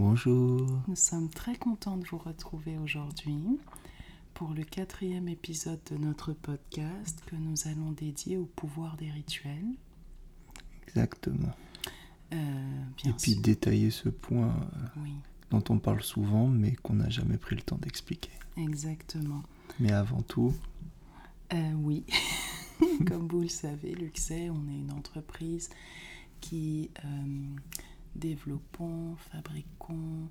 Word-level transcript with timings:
Bonjour. 0.00 0.66
Nous 0.88 0.94
sommes 0.94 1.30
très 1.30 1.56
contents 1.56 1.96
de 1.96 2.04
vous 2.06 2.18
retrouver 2.18 2.76
aujourd'hui 2.76 3.58
pour 4.34 4.50
le 4.52 4.62
quatrième 4.62 5.26
épisode 5.26 5.80
de 5.90 5.96
notre 5.96 6.34
podcast 6.34 7.22
que 7.24 7.34
nous 7.34 7.66
allons 7.66 7.92
dédier 7.92 8.36
au 8.36 8.44
pouvoir 8.44 8.98
des 8.98 9.10
rituels. 9.10 9.64
Exactement. 10.86 11.54
Euh, 12.34 12.82
Et 13.06 13.12
puis 13.14 13.32
sûr. 13.32 13.40
détailler 13.40 13.90
ce 13.90 14.10
point 14.10 14.48
euh, 14.48 15.00
Oui, 15.02 15.14
dont 15.50 15.64
on 15.70 15.78
parle 15.78 16.02
souvent 16.02 16.46
mais 16.46 16.72
qu'on 16.76 16.94
n'a 16.96 17.08
jamais 17.08 17.38
pris 17.38 17.56
le 17.56 17.62
temps 17.62 17.78
d'expliquer. 17.78 18.32
exactement. 18.58 19.42
Mais 19.80 19.92
avant 19.92 20.20
tout, 20.20 20.52
Euh, 21.54 21.72
oui, 21.74 22.04
comme 23.06 23.28
vous 23.28 23.40
le 23.40 23.48
savez, 23.48 23.94
Luxay, 23.94 24.50
on 24.50 24.68
est 24.68 24.76
une 24.78 24.90
entreprise 24.92 25.70
qui 26.42 26.90
euh, 27.02 27.56
développons, 28.16 29.16
fabriquons 29.16 30.30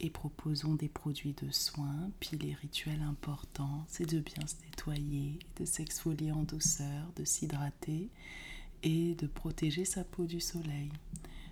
et 0.00 0.10
proposons 0.10 0.74
des 0.74 0.88
produits 0.88 1.34
de 1.34 1.50
soins. 1.50 2.10
Puis 2.20 2.36
les 2.36 2.54
rituels 2.54 3.02
importants, 3.02 3.84
c'est 3.88 4.08
de 4.08 4.20
bien 4.20 4.46
se 4.46 4.56
nettoyer, 4.64 5.38
de 5.58 5.64
s'exfolier 5.64 6.32
en 6.32 6.42
douceur, 6.42 7.12
de 7.16 7.24
s'hydrater 7.24 8.10
et 8.82 9.14
de 9.14 9.26
protéger 9.26 9.84
sa 9.84 10.04
peau 10.04 10.26
du 10.26 10.40
soleil. 10.40 10.90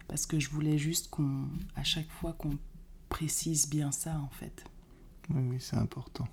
Parce 0.08 0.26
que 0.26 0.38
je 0.38 0.50
voulais 0.50 0.78
juste 0.78 1.08
qu'on, 1.10 1.48
à 1.76 1.84
chaque 1.84 2.10
fois 2.10 2.34
qu'on 2.34 2.58
précise 3.08 3.68
bien 3.68 3.92
ça 3.92 4.18
en 4.18 4.28
fait. 4.30 4.64
oui, 5.30 5.42
oui, 5.50 5.56
c'est 5.60 5.76
important. 5.76 6.28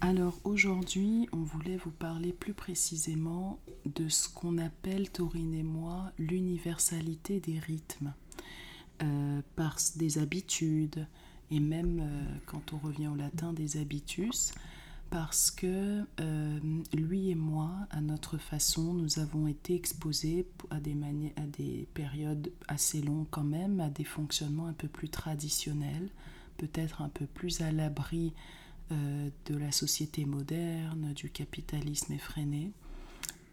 Alors 0.00 0.38
aujourd'hui, 0.44 1.28
on 1.32 1.42
voulait 1.42 1.76
vous 1.76 1.90
parler 1.90 2.32
plus 2.32 2.54
précisément 2.54 3.58
de 3.84 4.08
ce 4.08 4.28
qu'on 4.28 4.58
appelle, 4.58 5.10
Taurine 5.10 5.54
et 5.54 5.62
moi, 5.62 6.12
l'universalité 6.18 7.40
des 7.40 7.58
rythmes, 7.58 8.14
euh, 9.02 9.40
par 9.56 9.76
des 9.96 10.18
habitudes, 10.18 11.06
et 11.50 11.60
même 11.60 12.00
euh, 12.00 12.22
quand 12.46 12.72
on 12.72 12.78
revient 12.78 13.08
au 13.08 13.14
latin, 13.14 13.52
des 13.52 13.76
habitus, 13.76 14.52
parce 15.10 15.50
que 15.50 16.04
euh, 16.20 16.60
lui 16.94 17.30
et 17.30 17.34
moi, 17.34 17.70
à 17.90 18.00
notre 18.00 18.38
façon, 18.38 18.94
nous 18.94 19.18
avons 19.18 19.48
été 19.48 19.74
exposés 19.74 20.46
à 20.70 20.78
des, 20.78 20.94
à 21.36 21.46
des 21.46 21.88
périodes 21.94 22.52
assez 22.68 23.00
longues 23.00 23.26
quand 23.30 23.42
même, 23.44 23.80
à 23.80 23.88
des 23.90 24.04
fonctionnements 24.04 24.66
un 24.66 24.72
peu 24.72 24.86
plus 24.86 25.08
traditionnels, 25.08 26.10
peut-être 26.58 27.02
un 27.02 27.08
peu 27.08 27.26
plus 27.26 27.60
à 27.60 27.72
l'abri 27.72 28.32
de 28.90 29.56
la 29.56 29.70
société 29.70 30.24
moderne, 30.24 31.12
du 31.14 31.30
capitalisme 31.30 32.12
effréné 32.12 32.72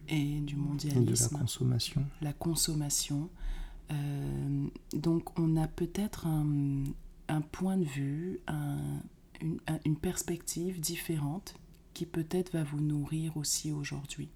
et 0.10 0.40
du 0.40 0.56
Et 0.56 0.58
de 0.58 0.62
la 0.62 0.68
mondialisme, 0.68 1.38
consommation. 1.38 2.06
la 2.22 2.34
consommation. 2.34 3.30
Euh, 3.92 4.68
donc 4.94 5.38
on 5.40 5.56
a 5.58 5.68
peut-être 5.68 6.28
un, 6.28 6.84
un 7.30 7.42
point 7.42 7.78
de 7.78 7.86
vue, 7.86 8.40
un- 8.48 9.02
une, 9.42 9.60
un- 9.68 9.80
une 9.86 9.96
perspective 9.96 10.80
différente 10.80 11.56
qui 11.94 12.06
peut-être 12.06 12.52
va 12.54 12.64
vous 12.64 12.82
nourrir 12.82 13.38
aussi 13.38 13.72
aujourd'hui. 13.72 14.30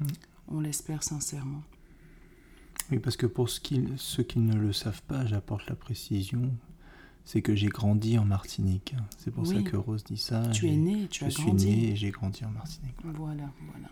Mm. 0.00 0.06
On 0.48 0.60
l'espère 0.60 1.02
sincèrement. 1.02 1.62
Oui, 2.90 2.98
parce 2.98 3.16
que 3.16 3.26
pour 3.26 3.48
ceux 3.48 4.22
qui 4.22 4.38
ne 4.38 4.54
le 4.54 4.72
savent 4.72 5.02
pas, 5.04 5.24
j'apporte 5.26 5.66
la 5.68 5.74
précision. 5.74 6.52
C'est 7.24 7.40
que 7.40 7.54
j'ai 7.54 7.68
grandi 7.68 8.18
en 8.18 8.26
Martinique. 8.26 8.94
C'est 9.16 9.30
pour 9.30 9.46
ça 9.46 9.62
que 9.62 9.76
Rose 9.78 10.04
dit 10.04 10.18
ça. 10.18 10.46
tu 10.50 10.66
es 10.68 10.76
né, 10.76 11.08
tu 11.08 11.20
Je 11.20 11.24
as 11.24 11.30
suis 11.30 11.42
grandi. 11.44 11.66
né 11.66 11.88
et 11.92 11.96
j'ai 11.96 12.10
grandi 12.10 12.44
en 12.44 12.50
Martinique. 12.50 12.94
Voilà, 13.02 13.50
voilà. 13.72 13.88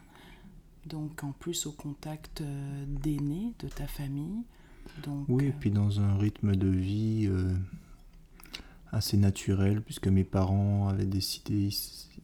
Donc 0.85 1.25
en 1.25 1.33
plus 1.33 1.65
au 1.67 1.73
contact 1.73 2.43
euh, 2.43 2.85
d'aînés 2.87 3.55
de 3.61 3.69
ta 3.69 3.87
famille. 3.87 4.43
Donc, 5.05 5.27
Oui, 5.29 5.45
et 5.45 5.49
euh, 5.49 5.55
puis 5.59 5.71
dans 5.71 6.01
un 6.01 6.17
rythme 6.17 6.57
de 6.57 6.69
vie 6.69 7.27
euh, 7.29 7.55
assez 8.91 9.17
naturel, 9.17 9.83
puisque 9.83 10.09
mes 10.09 10.25
parents 10.25 10.89
avaient 10.89 11.07
décidé, 11.07 11.71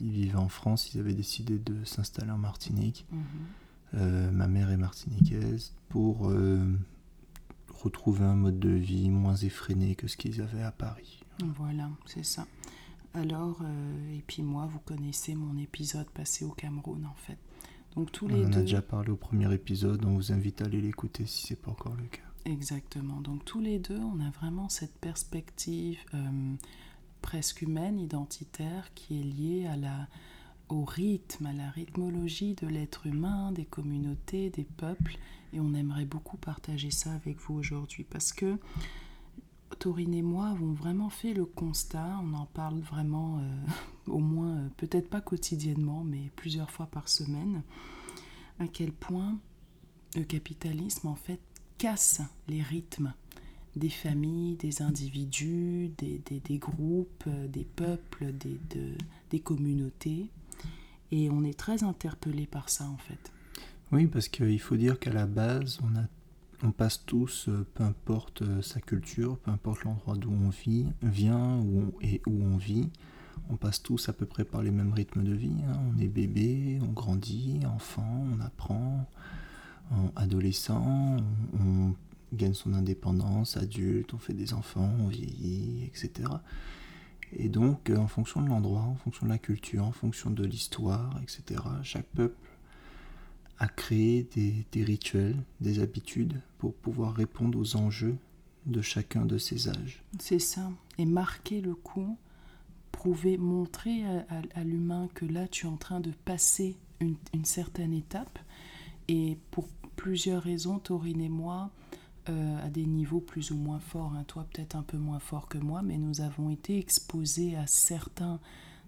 ils, 0.01 0.11
vivaient 0.11 0.37
en 0.37 0.49
France, 0.49 0.93
ils 0.95 1.01
avaient 1.01 1.15
décidé 1.15 1.59
de 1.59 1.85
s'installer 1.85 2.31
en 2.31 2.39
Martinique. 2.39 3.07
mhm. 3.11 3.23
Euh, 3.95 4.31
ma 4.31 4.49
mère 4.49 4.71
est 4.71 4.77
martiniquaise 4.77 5.73
pour 5.89 6.29
euh, 6.29 6.63
retrouver 7.73 8.27
un 8.27 8.35
mode 8.35 8.59
de 8.59 8.69
vie 8.69 9.09
moins 9.09 9.37
effréné 9.37 9.95
que 9.95 10.09
ce 10.09 10.19
qu'ils 10.19 10.43
avaient 10.43 10.63
à 10.63 10.73
Paris. 10.73 11.25
Voilà, 11.57 11.89
c'est 12.05 12.25
ça. 12.25 12.47
Alors, 13.15 13.63
et 14.13 14.23
puis 14.27 14.43
moi, 14.43 14.69
vous 14.71 14.81
connaissez 14.81 15.35
mon 15.35 15.57
épisode 15.57 16.11
passé 16.11 16.45
au 16.45 16.51
Cameroun 16.51 17.07
en 17.07 17.15
fait. 17.15 17.39
Donc 17.97 18.13
tous 18.13 18.27
On 18.27 18.29
les 18.29 18.45
en 18.45 18.53
a 18.53 18.61
déjà 18.61 18.83
parlé 18.83 19.11
au 19.11 19.17
premier 19.17 19.53
épisode, 19.53 20.05
on 20.05 20.15
vous 20.15 20.33
invite 20.33 20.63
à 20.63 20.67
aller 20.67 20.81
l'écouter 20.81 21.27
si 21.27 21.47
c'est 21.47 21.61
pas 21.61 21.71
encore 21.71 21.97
le 21.97 22.05
cas. 22.05 22.28
Exactement. 22.49 23.21
Donc 23.21 23.45
tous 23.45 23.61
les 23.61 23.79
deux, 23.79 23.99
on 23.99 24.21
a 24.21 24.31
vraiment 24.31 24.69
cette 24.69 24.97
perspective 24.99 25.99
euh, 26.15 26.55
presque 27.23 27.63
humaine, 27.63 27.99
identitaire, 27.99 28.93
qui 28.95 29.21
est 29.21 29.25
liée 29.25 29.67
à 29.67 29.77
la, 29.77 30.09
au 30.69 30.85
rythme, 30.85 31.47
à 31.47 31.53
la 31.53 31.71
rythmologie 31.71 32.55
de 32.55 32.67
l'être 32.67 33.07
humain, 33.07 33.53
des 33.53 33.65
communautés, 33.65 34.51
des 34.51 34.65
peuples. 34.65 35.19
Et 35.53 35.61
on 35.61 35.75
aimerait 35.75 36.05
beaucoup 36.05 36.37
partager 36.37 36.91
ça 36.91 37.13
avec 37.13 37.39
vous 37.41 37.55
aujourd'hui 37.55 38.05
parce 38.05 38.33
que 38.33 38.59
Taurine 39.79 40.15
et 40.15 40.23
moi 40.23 40.49
avons 40.49 40.73
vraiment 40.73 41.11
fait 41.11 41.35
le 41.35 41.45
constat, 41.45 42.21
on 42.23 42.35
en 42.35 42.47
parle 42.47 42.81
vraiment 42.81 43.39
euh, 43.39 43.67
au 44.11 44.19
moins, 44.19 44.57
euh, 44.57 44.69
peut-être 44.77 45.09
pas 45.09 45.21
quotidiennement, 45.21 46.05
mais 46.05 46.31
plusieurs 46.37 46.71
fois 46.71 46.87
par 46.87 47.09
semaine, 47.09 47.63
à 48.59 48.67
quel 48.67 48.93
point 48.93 49.39
le 50.17 50.25
capitalisme 50.25 51.09
en 51.09 51.15
fait 51.15 51.41
casse 51.79 52.21
les 52.49 52.63
rythmes 52.63 53.13
des 53.77 53.89
familles, 53.91 54.57
des 54.57 54.83
individus, 54.83 55.91
des, 55.99 56.21
des- 56.41 56.59
groupes, 56.59 57.25
euh, 57.29 57.47
des 57.47 57.65
peuples, 57.65 58.33
des, 58.33 58.59
de- 58.75 58.97
des 59.31 59.39
communautés. 59.41 60.31
Et 61.13 61.31
on 61.31 61.45
est 61.45 61.57
très 61.59 61.85
interpellé 61.85 62.47
par 62.47 62.69
ça 62.71 62.85
en 62.89 62.97
fait. 62.97 63.33
Oui, 63.93 64.07
parce 64.07 64.29
qu'il 64.29 64.61
faut 64.61 64.77
dire 64.77 64.99
qu'à 64.99 65.13
la 65.13 65.27
base, 65.27 65.79
on, 65.83 65.97
a, 65.97 66.05
on 66.63 66.73
passe 66.73 67.05
tous, 67.07 67.49
euh, 67.49 67.65
peu 67.75 67.85
importe 67.85 68.43
euh, 68.43 68.61
sa 68.63 68.81
culture, 68.81 69.39
peu 69.39 69.51
importe 69.51 69.85
l'endroit 69.85 70.17
d'où 70.17 70.31
on 70.33 70.51
vit, 70.51 70.87
vient 71.03 71.57
où 71.59 71.81
on- 71.83 71.95
et 72.03 72.21
où 72.27 72.33
on 72.43 72.57
vit, 72.57 72.91
on 73.49 73.57
passe 73.57 73.81
tous 73.83 74.09
à 74.09 74.13
peu 74.13 74.27
près 74.27 74.45
par 74.45 74.63
les 74.63 74.71
mêmes 74.73 74.93
rythmes 74.93 75.23
de 75.25 75.33
vie. 75.35 75.53
hein. 75.69 75.81
On 75.95 75.99
est 76.01 76.09
bébé, 76.09 76.81
on 76.83 76.93
grandit, 76.93 77.61
enfant, 77.65 78.27
on 78.37 78.41
apprend, 78.41 79.07
en 79.07 79.07
adolescent, 80.17 81.17
on, 81.59 81.95
gagne 82.35 82.55
son 82.55 82.75
indépendance, 82.75 83.57
adulte, 83.57 84.13
on 84.13 84.19
fait 84.19 84.35
des 84.35 84.53
enfants, 84.53 84.93
on 85.01 85.09
vieillit, 85.09 85.85
etc. 85.85 86.29
Et 87.33 87.49
donc, 87.49 87.91
euh, 87.91 87.97
en 87.97 88.07
fonction 88.07 88.43
de 88.43 88.49
l'endroit, 88.49 88.83
en 88.83 88.97
fonction 88.97 89.27
de 89.27 89.31
la 89.31 89.39
culture, 89.39 89.85
en 89.85 89.93
fonction 89.93 90.31
de 90.31 90.45
l'histoire, 90.45 91.19
etc., 91.23 91.63
chaque 91.83 92.07
peuple 92.07 92.37
à 93.59 93.67
créer 93.67 94.29
des, 94.73 94.85
rituels, 94.85 95.37
des 95.61 95.81
habitudes 95.81 96.41
pour 96.59 96.75
pouvoir 96.75 97.15
répondre 97.15 97.59
aux 97.59 97.77
enjeux 97.77 98.17
de 98.67 98.81
chacun 98.83 99.25
de 99.25 99.37
ces 99.37 99.69
âges. 99.69 100.05
C'est 100.21 100.39
ça. 100.39 100.71
Et 100.97 101.05
marquer 101.05 101.61
le 101.61 101.75
coup, 101.75 102.17
prouver, 102.93 103.37
montrer 103.37 104.05
à 104.55 104.63
l'humain 104.63 105.09
que 105.13 105.25
là, 105.25 105.49
tu 105.49 105.67
es 105.67 105.69
en 105.69 105.77
train 105.77 105.99
de 105.99 106.13
passer 106.25 106.77
une, 107.01 107.17
une 107.35 107.45
certaine 107.45 107.93
étape. 107.93 108.39
Et 109.09 109.39
pour 109.51 109.67
plusieurs 109.99 110.43
raisons, 110.43 110.79
Taurine 110.79 111.21
et 111.21 111.29
moi, 111.29 111.71
euh, 112.29 112.65
à 112.65 112.71
des 112.71 112.87
niveaux 112.87 113.21
plus 113.21 113.51
ou 113.51 113.57
moins 113.57 113.81
forts, 113.81 114.15
hein, 114.15 114.25
toi 114.29 114.47
peut-être 114.51 114.77
un 114.77 114.83
peu 114.83 114.97
moins 114.97 115.19
fort 115.19 115.49
que 115.49 115.59
moi, 115.59 115.83
mais 115.83 115.99
nous 115.99 116.21
avons 116.21 116.51
été 116.51 116.79
exposés 116.79 117.57
à 117.57 117.67
certains 117.67 118.39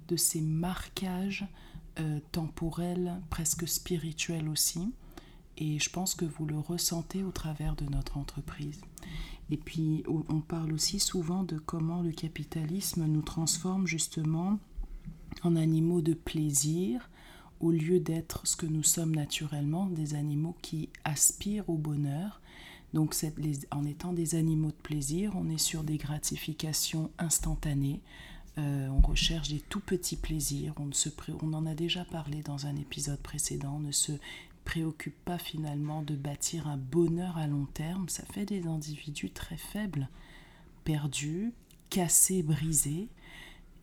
de 0.08 0.16
ces 0.16 0.40
marquages 0.40 1.46
euh, 1.98 2.20
temporels, 2.30 3.20
presque 3.28 3.66
spirituels 3.66 4.48
aussi. 4.48 4.92
Et 5.58 5.80
je 5.80 5.90
pense 5.90 6.14
que 6.14 6.24
vous 6.24 6.46
le 6.46 6.58
ressentez 6.58 7.24
au 7.24 7.32
travers 7.32 7.74
de 7.74 7.84
notre 7.86 8.16
entreprise. 8.16 8.80
Et 9.50 9.56
puis, 9.56 10.04
on 10.08 10.24
on 10.28 10.40
parle 10.40 10.72
aussi 10.72 11.00
souvent 11.00 11.42
de 11.42 11.58
comment 11.58 12.02
le 12.02 12.12
capitalisme 12.12 13.04
nous 13.04 13.22
transforme 13.22 13.86
justement 13.86 14.60
en 15.42 15.56
animaux 15.56 16.02
de 16.02 16.14
plaisir 16.14 17.10
au 17.60 17.70
lieu 17.70 18.00
d'être 18.00 18.46
ce 18.46 18.56
que 18.56 18.66
nous 18.66 18.82
sommes 18.82 19.14
naturellement, 19.14 19.86
des 19.86 20.14
animaux 20.14 20.56
qui 20.62 20.88
aspirent 21.04 21.68
au 21.68 21.76
bonheur. 21.76 22.40
Donc, 22.94 23.14
les- 23.38 23.60
en 23.70 23.84
étant 23.84 24.12
des 24.12 24.34
animaux 24.34 24.68
de 24.70 24.82
plaisir, 24.82 25.32
on 25.36 25.48
est 25.48 25.58
sur 25.58 25.84
des 25.84 25.96
gratifications 25.96 27.10
instantanées. 27.18 28.00
Euh, 28.58 28.88
on 28.88 29.00
recherche 29.00 29.48
des 29.48 29.60
tout 29.60 29.80
petits 29.80 30.16
plaisirs. 30.16 30.74
On, 30.78 30.86
ne 30.86 30.92
se 30.92 31.08
on 31.42 31.52
en 31.52 31.66
a 31.66 31.74
déjà 31.74 32.04
parlé 32.04 32.42
dans 32.42 32.66
un 32.66 32.74
épisode 32.76 33.20
précédent. 33.20 33.74
On 33.76 33.80
ne 33.80 33.92
se 33.92 34.12
préoccupe 34.64 35.16
pas 35.24 35.38
finalement 35.38 36.02
de 36.02 36.16
bâtir 36.16 36.66
un 36.66 36.76
bonheur 36.76 37.38
à 37.38 37.46
long 37.46 37.66
terme. 37.74 38.08
Ça 38.08 38.24
fait 38.32 38.44
des 38.46 38.66
individus 38.66 39.30
très 39.30 39.56
faibles, 39.56 40.08
perdus, 40.84 41.52
cassés, 41.90 42.42
brisés. 42.42 43.08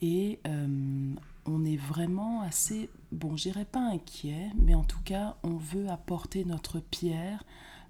Et 0.01 0.39
euh, 0.45 1.13
on 1.47 1.63
est 1.65 1.77
vraiment 1.77 2.41
assez, 2.41 2.89
bon, 3.11 3.35
je 3.38 3.44
dirais 3.44 3.65
pas 3.65 3.79
inquiet, 3.79 4.51
mais 4.57 4.75
en 4.75 4.83
tout 4.83 5.01
cas, 5.03 5.38
on 5.44 5.57
veut 5.57 5.89
apporter 5.89 6.45
notre 6.45 6.79
pierre 6.79 7.44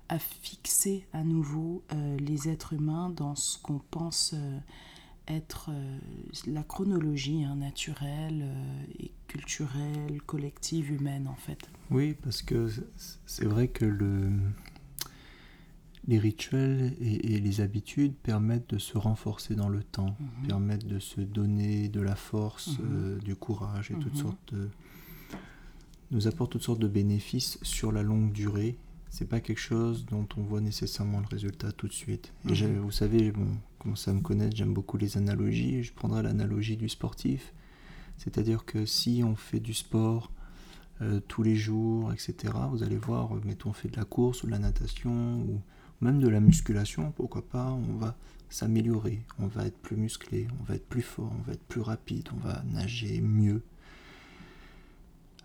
à 0.10 0.20
fixer 0.20 1.06
à 1.12 1.24
nouveau 1.24 1.84
euh, 1.92 2.18
les 2.18 2.48
êtres 2.48 2.74
humains 2.74 3.10
dans 3.10 3.36
ce 3.36 3.58
qu'on 3.62 3.80
pense 3.92 4.34
euh, 4.34 4.60
être 5.28 5.70
euh, 5.72 5.98
la 6.46 6.64
chronologie 6.64 7.44
hein, 7.44 7.56
naturelle 7.56 8.46
et 9.00 9.12
culturelle, 9.28 10.22
collective, 10.26 10.92
humaine 10.92 11.28
en 11.28 11.36
fait. 11.36 11.70
Oui, 11.92 12.14
parce 12.14 12.42
que 12.42 12.70
c'est 13.26 13.46
vrai 13.46 13.68
que 13.68 13.84
le, 13.84 14.32
les 16.08 16.20
rituels 16.20 16.96
et, 17.02 17.40
les 17.40 17.62
habitudes 17.62 18.14
permettent 18.16 18.70
de 18.70 18.78
se 18.78 18.98
renforcer 18.98 19.56
dans 19.56 19.70
le 19.70 19.84
temps, 19.84 20.16
mhm. 20.20 20.48
permettent 20.48 20.88
de 20.88 21.00
se 21.00 21.20
donner 21.22 21.90
de 21.90 22.00
la 22.02 22.16
force, 22.16 22.80
mhm. 22.80 22.86
euh, 22.92 23.20
du 23.20 23.36
courage 23.36 23.92
et 23.92 23.96
toutes 23.96 24.16
mhm. 24.16 24.22
sortes 24.22 24.54
de 24.54 24.70
nous 26.12 26.26
apportent 26.28 26.54
toutes 26.54 26.64
sortes 26.64 26.80
de 26.80 26.88
bénéfices 26.88 27.60
sur 27.64 27.92
la 27.92 28.02
longue 28.02 28.32
durée. 28.32 28.78
C'est 29.10 29.28
pas 29.28 29.42
quelque 29.42 29.60
chose 29.60 30.06
dont 30.06 30.28
on 30.38 30.42
voit 30.42 30.62
nécessairement 30.62 31.20
le 31.20 31.26
résultat 31.26 31.74
tout 31.74 31.90
de 31.90 31.94
suite. 31.94 32.32
Et 32.50 32.54
vous 32.54 32.92
savez, 32.92 33.32
bon, 33.32 33.58
commencez 33.80 34.10
à 34.12 34.14
me 34.14 34.22
connaître, 34.22 34.56
j'aime 34.56 34.74
beaucoup 34.74 34.98
les 34.98 35.18
analogies. 35.18 35.84
Je 35.84 35.94
prendrai 35.94 36.24
l'analogie 36.24 36.78
du 36.78 36.88
sportif. 36.88 37.54
C'est-à-dire 38.18 38.64
que 38.64 38.86
si 38.86 39.22
on 39.26 39.36
fait 39.36 39.60
du 39.60 39.74
sport 39.74 40.32
euh, 41.02 41.20
tous 41.28 41.44
les 41.44 41.56
jours, 41.56 42.14
etc., 42.14 42.54
vous 42.72 42.84
allez 42.84 42.98
voir, 42.98 43.34
mettons, 43.46 43.70
on 43.70 43.74
fait 43.74 43.90
de 43.90 43.98
la 43.98 44.06
course 44.06 44.44
ou 44.44 44.48
de 44.48 44.52
la 44.52 44.60
natation 44.60 45.42
ou 45.42 45.62
même 46.02 46.20
de 46.20 46.28
la 46.28 46.40
musculation, 46.40 47.12
pourquoi 47.12 47.48
pas, 47.48 47.72
on 47.72 47.96
va 47.98 48.16
s'améliorer, 48.50 49.22
on 49.40 49.48
va 49.48 49.66
être 49.66 49.78
plus 49.78 49.98
musclé, 49.98 50.48
on 50.60 50.64
va 50.64 50.76
être 50.76 50.88
plus 50.88 51.02
fort, 51.02 51.32
on 51.38 51.42
va 51.42 51.54
être 51.54 51.66
plus 51.68 51.82
rapide, 51.82 52.30
on 52.34 52.48
va 52.48 52.64
nager 52.72 53.20
mieux. 53.22 53.62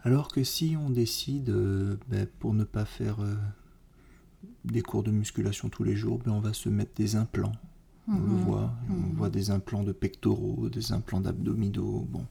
Alors 0.04 0.28
que 0.28 0.44
si 0.44 0.76
on 0.78 0.90
décide, 0.90 1.50
euh, 1.50 1.96
ben, 2.08 2.26
pour 2.38 2.54
ne 2.54 2.64
pas 2.64 2.84
faire 2.84 3.20
euh, 3.20 3.34
des 4.64 4.82
cours 4.82 5.02
de 5.02 5.10
musculation 5.10 5.68
tous 5.68 5.84
les 5.84 5.94
jours, 5.94 6.18
ben, 6.18 6.32
on 6.32 6.40
va 6.40 6.52
se 6.52 6.68
mettre 6.68 6.94
des 6.94 7.16
implants. 7.16 7.52
On 8.08 8.14
le 8.14 8.18
mhm. 8.18 8.42
voit, 8.42 8.74
on 8.90 8.94
mhm. 8.94 9.12
voit 9.14 9.30
des 9.30 9.50
implants 9.50 9.84
de 9.84 9.92
pectoraux, 9.92 10.68
des 10.68 10.92
implants 10.92 11.20
d'abdominaux. 11.20 12.06
Bon, 12.10 12.26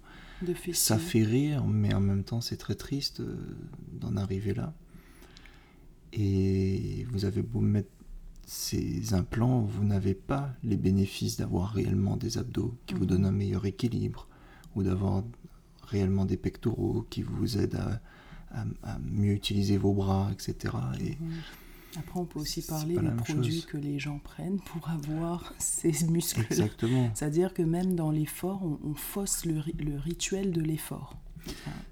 ça 0.73 0.97
fait 0.97 1.23
rire, 1.23 1.65
mais 1.65 1.93
en 1.93 2.01
même 2.01 2.23
temps 2.23 2.41
c'est 2.41 2.57
très 2.57 2.75
triste 2.75 3.21
euh, 3.21 3.37
d'en 3.93 4.17
arriver 4.17 4.53
là. 4.53 4.73
Et 6.13 7.05
vous 7.11 7.23
avez 7.23 7.41
beau 7.41 7.61
mettre 7.61 7.89
ces 8.45 9.13
implants, 9.13 9.61
vous 9.61 9.83
n'avez 9.83 10.13
pas 10.13 10.53
les 10.63 10.77
bénéfices 10.77 11.37
d'avoir 11.37 11.71
réellement 11.71 12.17
des 12.17 12.37
abdos 12.37 12.75
qui 12.85 12.93
vous 12.93 13.05
donnent 13.05 13.25
un 13.25 13.31
meilleur 13.31 13.65
équilibre 13.65 14.27
ou 14.75 14.83
d'avoir 14.83 15.23
réellement 15.83 16.25
des 16.25 16.37
pectoraux 16.37 17.05
qui 17.09 17.21
vous 17.21 17.57
aident 17.57 17.79
à, 18.53 18.97
mieux 18.99 19.33
utiliser 19.33 19.77
vos 19.77 19.93
bras, 19.93 20.29
etc. 20.33 20.75
Et. 20.99 21.17
Après, 21.97 22.19
on 22.19 22.25
peut 22.25 22.39
aussi 22.39 22.61
parler 22.61 22.95
des 22.95 23.09
produits 23.23 23.65
que 23.65 23.77
les 23.77 23.99
gens 23.99 24.19
prennent 24.19 24.59
pour 24.59 24.89
avoir 24.89 25.53
ces 25.59 26.05
muscles. 26.05 26.45
Exactement. 26.49 27.11
C'est-à-dire 27.13 27.53
que 27.53 27.61
même 27.61 27.95
dans 27.95 28.11
l'effort, 28.11 28.61
on, 28.63 28.93
fausse 28.93 29.45
le, 29.45 29.61
rituel 29.97 30.51
de 30.51 30.61
l'effort. 30.61 31.17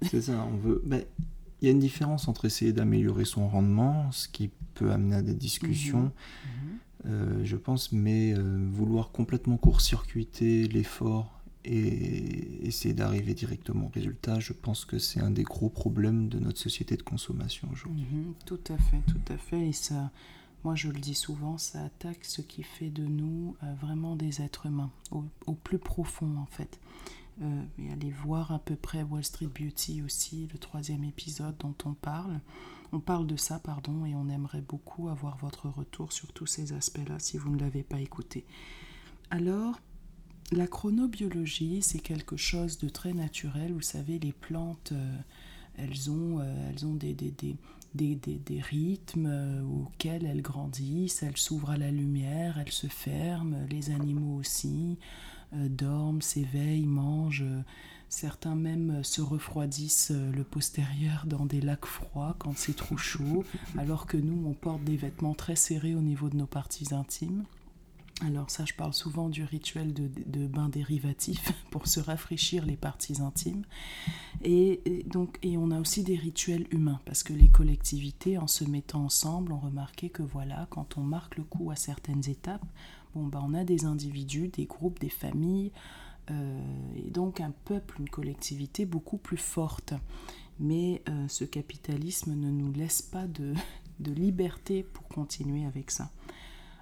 C'est 0.02 0.22
ça, 0.22 0.46
on 0.50 0.56
veut. 0.56 0.82
Ben, 0.84 1.04
il 1.60 1.66
y 1.66 1.68
a 1.68 1.72
une 1.72 1.78
différence 1.78 2.28
entre 2.28 2.44
essayer 2.44 2.72
d'améliorer 2.72 3.24
son 3.24 3.48
rendement, 3.48 4.10
ce 4.12 4.28
qui 4.28 4.50
peut 4.74 4.90
amener 4.92 5.16
à 5.16 5.22
des 5.22 5.34
discussions, 5.34 6.12
mhm. 6.44 6.78
Euh, 7.06 7.40
je 7.44 7.56
pense, 7.56 7.92
mais 7.92 8.34
euh, 8.36 8.68
vouloir 8.70 9.10
complètement 9.10 9.56
court-circuiter 9.56 10.68
l'effort 10.68 11.40
et 11.64 12.66
essayer 12.66 12.94
d'arriver 12.94 13.34
directement 13.34 13.86
au 13.86 13.90
résultat, 13.90 14.40
je 14.40 14.52
pense 14.52 14.84
que 14.84 14.98
c'est 14.98 15.20
un 15.20 15.30
des 15.30 15.42
gros 15.42 15.68
problèmes 15.68 16.28
de 16.28 16.38
notre 16.38 16.58
société 16.58 16.96
de 16.96 17.02
consommation 17.02 17.68
aujourd'hui. 17.72 18.06
Mhm. 18.10 18.34
tout 18.46 18.60
à 18.68 18.76
fait, 18.76 19.00
tout 19.06 19.32
à 19.32 19.36
fait. 19.36 19.68
Et 19.68 19.72
ça, 19.72 20.10
moi 20.64 20.74
je 20.74 20.88
le 20.88 20.98
dis 20.98 21.14
souvent, 21.14 21.58
ça 21.58 21.82
attaque 21.84 22.24
ce 22.24 22.42
qui 22.42 22.62
fait 22.62 22.90
de 22.90 23.04
nous 23.04 23.56
euh, 23.62 23.74
vraiment 23.80 24.16
des 24.16 24.40
êtres 24.40 24.66
humains, 24.66 24.90
au, 25.10 25.54
plus 25.54 25.78
profond 25.78 26.36
en 26.38 26.46
fait. 26.46 26.78
Euh, 27.42 27.64
allez 27.92 28.10
voir 28.10 28.52
à 28.52 28.58
peu 28.58 28.76
près 28.76 29.02
Wall 29.02 29.24
Street 29.24 29.46
Beauty 29.46 30.02
aussi, 30.02 30.48
le 30.52 30.58
troisième 30.58 31.04
épisode 31.04 31.56
dont 31.58 31.74
on 31.84 31.94
parle. 31.94 32.40
On 32.92 33.00
parle 33.00 33.26
de 33.26 33.36
ça, 33.36 33.58
pardon, 33.58 34.04
et 34.04 34.14
on 34.14 34.28
aimerait 34.28 34.60
beaucoup 34.60 35.08
avoir 35.08 35.38
votre 35.38 35.68
retour 35.68 36.12
sur 36.12 36.32
tous 36.32 36.46
ces 36.46 36.72
aspects-là 36.72 37.18
si 37.18 37.38
vous 37.38 37.50
ne 37.50 37.60
l'avez 37.60 37.82
pas 37.82 38.00
écouté. 38.00 38.44
Alors, 39.30 39.80
la 40.52 40.66
chronobiologie, 40.66 41.80
c'est 41.82 42.00
quelque 42.00 42.36
chose 42.36 42.78
de 42.78 42.88
très 42.88 43.12
naturel. 43.14 43.72
Vous 43.72 43.80
savez, 43.80 44.18
les 44.18 44.32
plantes, 44.32 44.92
euh, 44.92 45.16
elles 45.78 46.10
ont, 46.10 46.40
euh, 46.40 46.70
elles 46.70 46.84
ont 46.84 46.94
des, 46.94 47.14
des, 47.14 47.30
des, 47.94 48.16
des 48.16 48.60
rythmes 48.60 49.64
auxquels 49.64 50.26
elles 50.26 50.42
grandissent, 50.42 51.22
elles 51.22 51.36
s'ouvrent 51.38 51.70
à 51.70 51.76
la 51.78 51.90
lumière, 51.90 52.58
elles 52.58 52.72
se 52.72 52.88
ferment, 52.88 53.56
les 53.70 53.90
animaux 53.90 54.36
aussi. 54.36 54.98
Euh, 55.54 55.68
dorment, 55.68 56.22
s'éveillent, 56.22 56.86
mangent. 56.86 57.44
Certains 58.08 58.54
même 58.54 59.02
se 59.04 59.20
refroidissent 59.20 60.10
euh, 60.10 60.32
le 60.32 60.44
postérieur 60.44 61.26
dans 61.26 61.46
des 61.46 61.60
lacs 61.60 61.86
froids 61.86 62.36
quand 62.38 62.56
c'est 62.56 62.76
trop 62.76 62.96
chaud, 62.96 63.44
alors 63.78 64.06
que 64.06 64.16
nous, 64.16 64.48
on 64.48 64.52
porte 64.52 64.82
des 64.84 64.96
vêtements 64.96 65.34
très 65.34 65.56
serrés 65.56 65.94
au 65.94 66.00
niveau 66.00 66.28
de 66.28 66.36
nos 66.36 66.46
parties 66.46 66.94
intimes. 66.94 67.44
Alors 68.22 68.50
ça, 68.50 68.66
je 68.66 68.74
parle 68.74 68.92
souvent 68.92 69.30
du 69.30 69.44
rituel 69.44 69.94
de, 69.94 70.46
bain 70.46 70.68
dérivatif 70.68 71.52
pour 71.70 71.86
se 71.86 72.00
rafraîchir 72.00 72.66
les 72.66 72.76
parties 72.76 73.22
intimes. 73.22 73.64
Et, 74.44 74.80
on 75.56 75.70
a 75.70 75.80
aussi 75.80 76.02
des 76.02 76.16
rituels 76.16 76.66
humains, 76.70 77.00
parce 77.06 77.22
que 77.22 77.32
les 77.32 77.48
collectivités, 77.48 78.36
en 78.36 78.46
se 78.46 78.64
mettant 78.64 79.04
ensemble, 79.04 79.52
ont 79.52 79.58
remarqué 79.58 80.10
que 80.10 80.22
voilà, 80.22 80.66
quand 80.70 80.98
on 80.98 81.02
marque 81.02 81.36
le 81.38 81.44
coup 81.44 81.70
à 81.70 81.76
certaines 81.76 82.28
étapes, 82.28 82.64
bon, 83.14 83.26
bah, 83.26 83.40
on 83.42 83.54
a 83.54 83.64
des 83.64 83.84
individus, 83.86 84.48
des 84.48 84.66
groupes, 84.66 84.98
des 84.98 85.08
familles, 85.08 85.72
euh, 86.30 86.60
et 86.96 87.10
donc 87.10 87.40
un 87.40 87.52
peuple, 87.64 88.00
une 88.00 88.10
collectivité 88.10 88.84
beaucoup 88.84 89.18
plus 89.18 89.38
forte. 89.38 89.94
Mais 90.58 91.02
euh, 91.08 91.26
ce 91.28 91.44
capitalisme 91.44 92.34
ne 92.34 92.50
nous 92.50 92.70
laisse 92.72 93.00
pas 93.00 93.26
de 93.26 93.54
liberté 94.12 94.82
pour 94.82 95.08
continuer 95.08 95.64
avec 95.64 95.90
ça. 95.90 96.10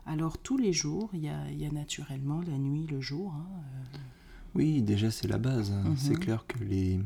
Alors 0.09 0.39
tous 0.39 0.57
les 0.57 0.73
jours, 0.73 1.11
il 1.13 1.21
y 1.21 1.29
a, 1.29 1.71
naturellement 1.71 2.41
la 2.41 2.57
nuit, 2.57 2.87
le 2.91 3.01
jour. 3.01 3.33
Hein, 3.35 3.47
euh. 3.95 3.99
Oui, 4.55 4.81
déjà 4.81 5.11
c'est 5.11 5.29
la 5.29 5.39
base. 5.39 5.71
Hein. 5.71 5.95
C'est 5.97 6.15
mhm. 6.15 6.19
clair 6.19 6.47
que 6.47 6.65
les, 6.65 6.99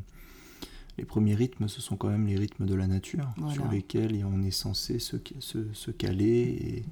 les 0.99 1.05
premiers 1.05 1.35
rythmes, 1.35 1.67
ce 1.67 1.81
sont 1.81 1.97
quand 1.97 2.09
même 2.09 2.27
les 2.27 2.37
rythmes 2.37 2.65
de 2.65 2.75
la 2.75 2.87
nature, 2.87 3.29
sur 3.53 3.69
lesquels 3.71 4.25
on 4.25 4.43
est 4.43 4.53
censé 4.53 5.01
se, 5.01 5.17
se, 5.41 5.73
se 5.73 5.91
caler 5.91 6.85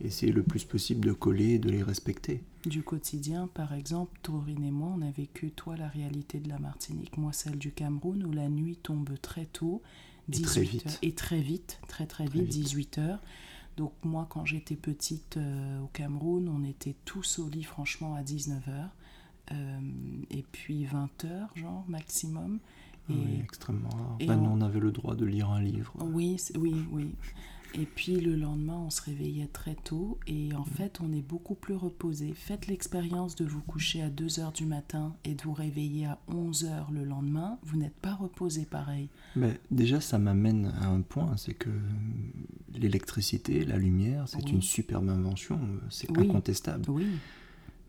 et 0.00 0.06
essayer 0.06 0.32
le 0.32 0.42
plus 0.42 0.64
possible 0.64 1.06
de 1.06 1.12
coller 1.12 1.50
et 1.50 1.58
de 1.60 1.70
les 1.70 1.82
respecter. 1.82 2.42
Du 2.66 2.82
quotidien, 2.82 3.48
par 3.54 3.72
exemple, 3.72 4.18
Taurine 4.22 4.64
et 4.64 4.70
moi, 4.72 4.92
on 4.96 5.02
a 5.02 5.10
vécu, 5.12 5.52
toi, 5.52 5.76
la 5.76 5.88
réalité 5.88 6.40
de 6.40 6.48
la 6.48 6.58
Martinique, 6.58 7.16
moi 7.16 7.32
celle 7.32 7.58
du 7.58 7.70
Cameroun, 7.70 8.24
où 8.24 8.32
la 8.32 8.48
nuit 8.48 8.76
tombe 8.76 9.10
très 9.20 9.46
tôt, 9.46 9.80
18 10.28 10.42
et 10.42 10.46
très 10.46 10.62
vite. 10.62 10.98
et 11.02 11.12
très 11.12 11.40
vite, 11.40 11.80
très 11.88 12.06
très 12.06 12.26
vite, 12.26 12.48
18 12.48 12.98
heures. 12.98 13.20
Donc 13.76 13.92
moi, 14.02 14.26
quand 14.28 14.44
j'étais 14.44 14.76
petite 14.76 15.36
euh, 15.36 15.80
au 15.80 15.86
Cameroun, 15.88 16.48
on 16.48 16.64
était 16.64 16.94
tous 17.04 17.38
au 17.38 17.48
lit, 17.48 17.64
franchement, 17.64 18.14
à 18.14 18.22
19 18.22 18.68
heures. 18.68 18.90
Euh, 19.50 19.80
et 20.30 20.44
puis 20.52 20.84
20 20.84 21.24
heures, 21.24 21.48
genre, 21.56 21.84
maximum. 21.88 22.58
Et, 23.10 23.14
oui, 23.14 23.40
extrêmement 23.42 23.88
rare. 23.88 24.16
Et 24.20 24.30
on... 24.30 24.52
on 24.52 24.60
avait 24.60 24.80
le 24.80 24.92
droit 24.92 25.14
de 25.14 25.24
lire 25.24 25.50
un 25.50 25.60
livre. 25.60 25.92
Oui, 26.00 26.36
oui, 26.56 26.74
oui. 26.92 27.10
Et 27.74 27.86
puis 27.86 28.16
le 28.16 28.36
lendemain, 28.36 28.76
on 28.86 28.90
se 28.90 29.00
réveillait 29.02 29.48
très 29.52 29.74
tôt 29.74 30.18
et 30.26 30.54
en 30.54 30.64
fait, 30.64 31.00
on 31.00 31.12
est 31.12 31.22
beaucoup 31.22 31.54
plus 31.54 31.74
reposé. 31.74 32.32
Faites 32.34 32.66
l'expérience 32.66 33.34
de 33.34 33.46
vous 33.46 33.62
coucher 33.62 34.02
à 34.02 34.10
2 34.10 34.26
h 34.26 34.52
du 34.54 34.66
matin 34.66 35.14
et 35.24 35.34
de 35.34 35.42
vous 35.42 35.54
réveiller 35.54 36.06
à 36.06 36.18
11 36.28 36.64
h 36.66 36.92
le 36.92 37.04
lendemain. 37.04 37.58
Vous 37.64 37.78
n'êtes 37.78 37.96
pas 37.96 38.14
reposé 38.14 38.66
pareil. 38.66 39.08
Mais 39.36 39.58
déjà, 39.70 40.00
ça 40.00 40.18
m'amène 40.18 40.72
à 40.80 40.88
un 40.88 41.00
point 41.00 41.36
c'est 41.36 41.54
que 41.54 41.70
l'électricité, 42.74 43.64
la 43.64 43.76
lumière, 43.76 44.28
c'est 44.28 44.50
une 44.50 44.62
superbe 44.62 45.08
invention, 45.08 45.58
c'est 45.88 46.10
incontestable. 46.16 46.84
Oui. 46.90 47.06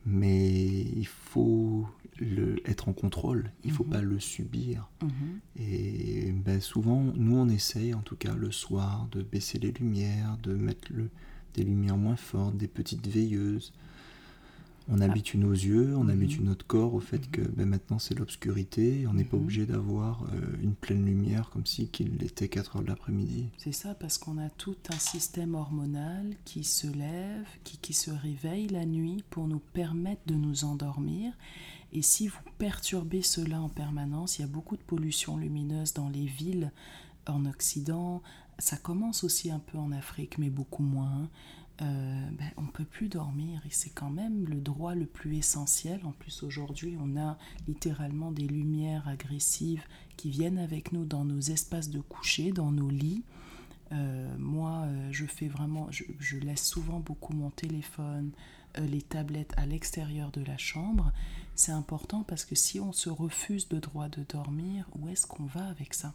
Mais 0.05 0.81
il 0.95 1.07
faut 1.07 1.87
le, 2.19 2.57
être 2.69 2.89
en 2.89 2.93
contrôle, 2.93 3.51
il 3.63 3.71
ne 3.71 3.75
faut 3.75 3.85
mhm. 3.85 3.89
pas 3.89 4.01
le 4.01 4.19
subir. 4.19 4.89
Mhm. 5.01 5.39
Et 5.57 6.31
ben, 6.31 6.59
souvent, 6.61 7.01
nous, 7.15 7.37
on 7.37 7.49
essaye, 7.49 7.93
en 7.93 8.01
tout 8.01 8.15
cas 8.15 8.35
le 8.35 8.51
soir, 8.51 9.07
de 9.11 9.21
baisser 9.21 9.59
les 9.59 9.71
lumières, 9.71 10.37
de 10.43 10.53
mettre 10.53 10.91
le, 10.91 11.09
des 11.53 11.63
lumières 11.63 11.97
moins 11.97 12.15
fortes, 12.15 12.57
des 12.57 12.67
petites 12.67 13.07
veilleuses, 13.07 13.73
on 14.89 14.99
habitue 15.01 15.37
nos 15.37 15.51
yeux, 15.51 15.95
on 15.95 16.05
mhm. 16.05 16.09
habitue 16.09 16.41
notre 16.41 16.65
corps 16.65 16.93
au 16.93 16.99
fait 16.99 17.29
que 17.31 17.41
ben, 17.41 17.67
maintenant 17.67 17.99
c'est 17.99 18.17
l'obscurité, 18.17 19.05
on 19.07 19.13
n'est 19.13 19.23
pas 19.23 19.37
mhm. 19.37 19.43
obligé 19.43 19.65
d'avoir 19.65 20.23
euh, 20.23 20.41
une 20.61 20.75
pleine 20.75 21.05
lumière 21.05 21.49
comme 21.49 21.65
si 21.65 21.87
qu'il 21.87 22.21
était 22.23 22.47
4 22.47 22.75
heures 22.75 22.83
de 22.83 22.87
l'après-midi. 22.87 23.49
C'est 23.57 23.71
ça, 23.71 23.95
parce 23.95 24.17
qu'on 24.17 24.37
a 24.37 24.49
tout 24.49 24.77
un 24.89 24.99
système 24.99 25.55
hormonal 25.55 26.35
qui 26.45 26.63
se 26.63 26.87
lève, 26.87 27.47
qui, 27.63 27.77
qui 27.77 27.93
se 27.93 28.11
réveille 28.11 28.67
la 28.67 28.85
nuit 28.85 29.23
pour 29.29 29.47
nous 29.47 29.61
permettre 29.73 30.21
de 30.25 30.35
nous 30.35 30.65
endormir. 30.65 31.33
Et 31.93 32.01
si 32.01 32.27
vous 32.27 32.39
perturbez 32.57 33.21
cela 33.21 33.61
en 33.61 33.69
permanence, 33.69 34.39
il 34.39 34.41
y 34.41 34.45
a 34.45 34.47
beaucoup 34.47 34.75
de 34.75 34.81
pollution 34.81 35.37
lumineuse 35.37 35.93
dans 35.93 36.09
les 36.09 36.25
villes 36.25 36.71
en 37.27 37.45
Occident, 37.45 38.21
ça 38.59 38.77
commence 38.77 39.23
aussi 39.23 39.51
un 39.51 39.59
peu 39.59 39.77
en 39.77 39.91
Afrique, 39.91 40.37
mais 40.37 40.49
beaucoup 40.49 40.83
moins. 40.83 41.29
Euh, 41.81 42.29
ben, 42.37 42.51
on 42.57 42.63
ne 42.63 42.71
peut 42.71 42.85
plus 42.85 43.09
dormir 43.09 43.59
et 43.65 43.71
c'est 43.71 43.89
quand 43.89 44.11
même 44.11 44.45
le 44.45 44.61
droit 44.61 44.93
le 44.93 45.07
plus 45.07 45.37
essentiel. 45.37 46.01
En 46.03 46.11
plus 46.11 46.43
aujourd'hui 46.43 46.97
on 47.01 47.17
a 47.19 47.37
littéralement 47.67 48.31
des 48.31 48.47
lumières 48.47 49.07
agressives 49.07 49.83
qui 50.15 50.29
viennent 50.29 50.59
avec 50.59 50.91
nous 50.91 51.05
dans 51.05 51.25
nos 51.25 51.39
espaces 51.39 51.89
de 51.89 51.99
coucher, 51.99 52.51
dans 52.51 52.71
nos 52.71 52.89
lits. 52.89 53.23
Euh, 53.91 54.35
moi 54.37 54.83
euh, 54.85 55.09
je 55.11 55.25
fais 55.25 55.47
vraiment, 55.47 55.87
je, 55.89 56.37
laisse 56.37 56.63
souvent 56.63 56.99
beaucoup 56.99 57.33
mon 57.33 57.49
téléphone, 57.49 58.31
les 58.79 59.01
tablettes 59.01 59.53
à 59.57 59.65
l'extérieur 59.65 60.31
de 60.31 60.43
la 60.43 60.57
chambre. 60.57 61.11
C'est 61.55 61.71
important 61.71 62.23
parce 62.23 62.45
que 62.45 62.55
si 62.55 62.79
on 62.79 62.91
se 62.91 63.09
refuse 63.09 63.67
le 63.71 63.79
droit 63.79 64.09
de 64.09 64.23
dormir, 64.27 64.87
où 64.95 65.07
est-ce 65.09 65.27
qu'on 65.27 65.45
va 65.45 65.65
avec 65.67 65.93
ça? 65.93 66.13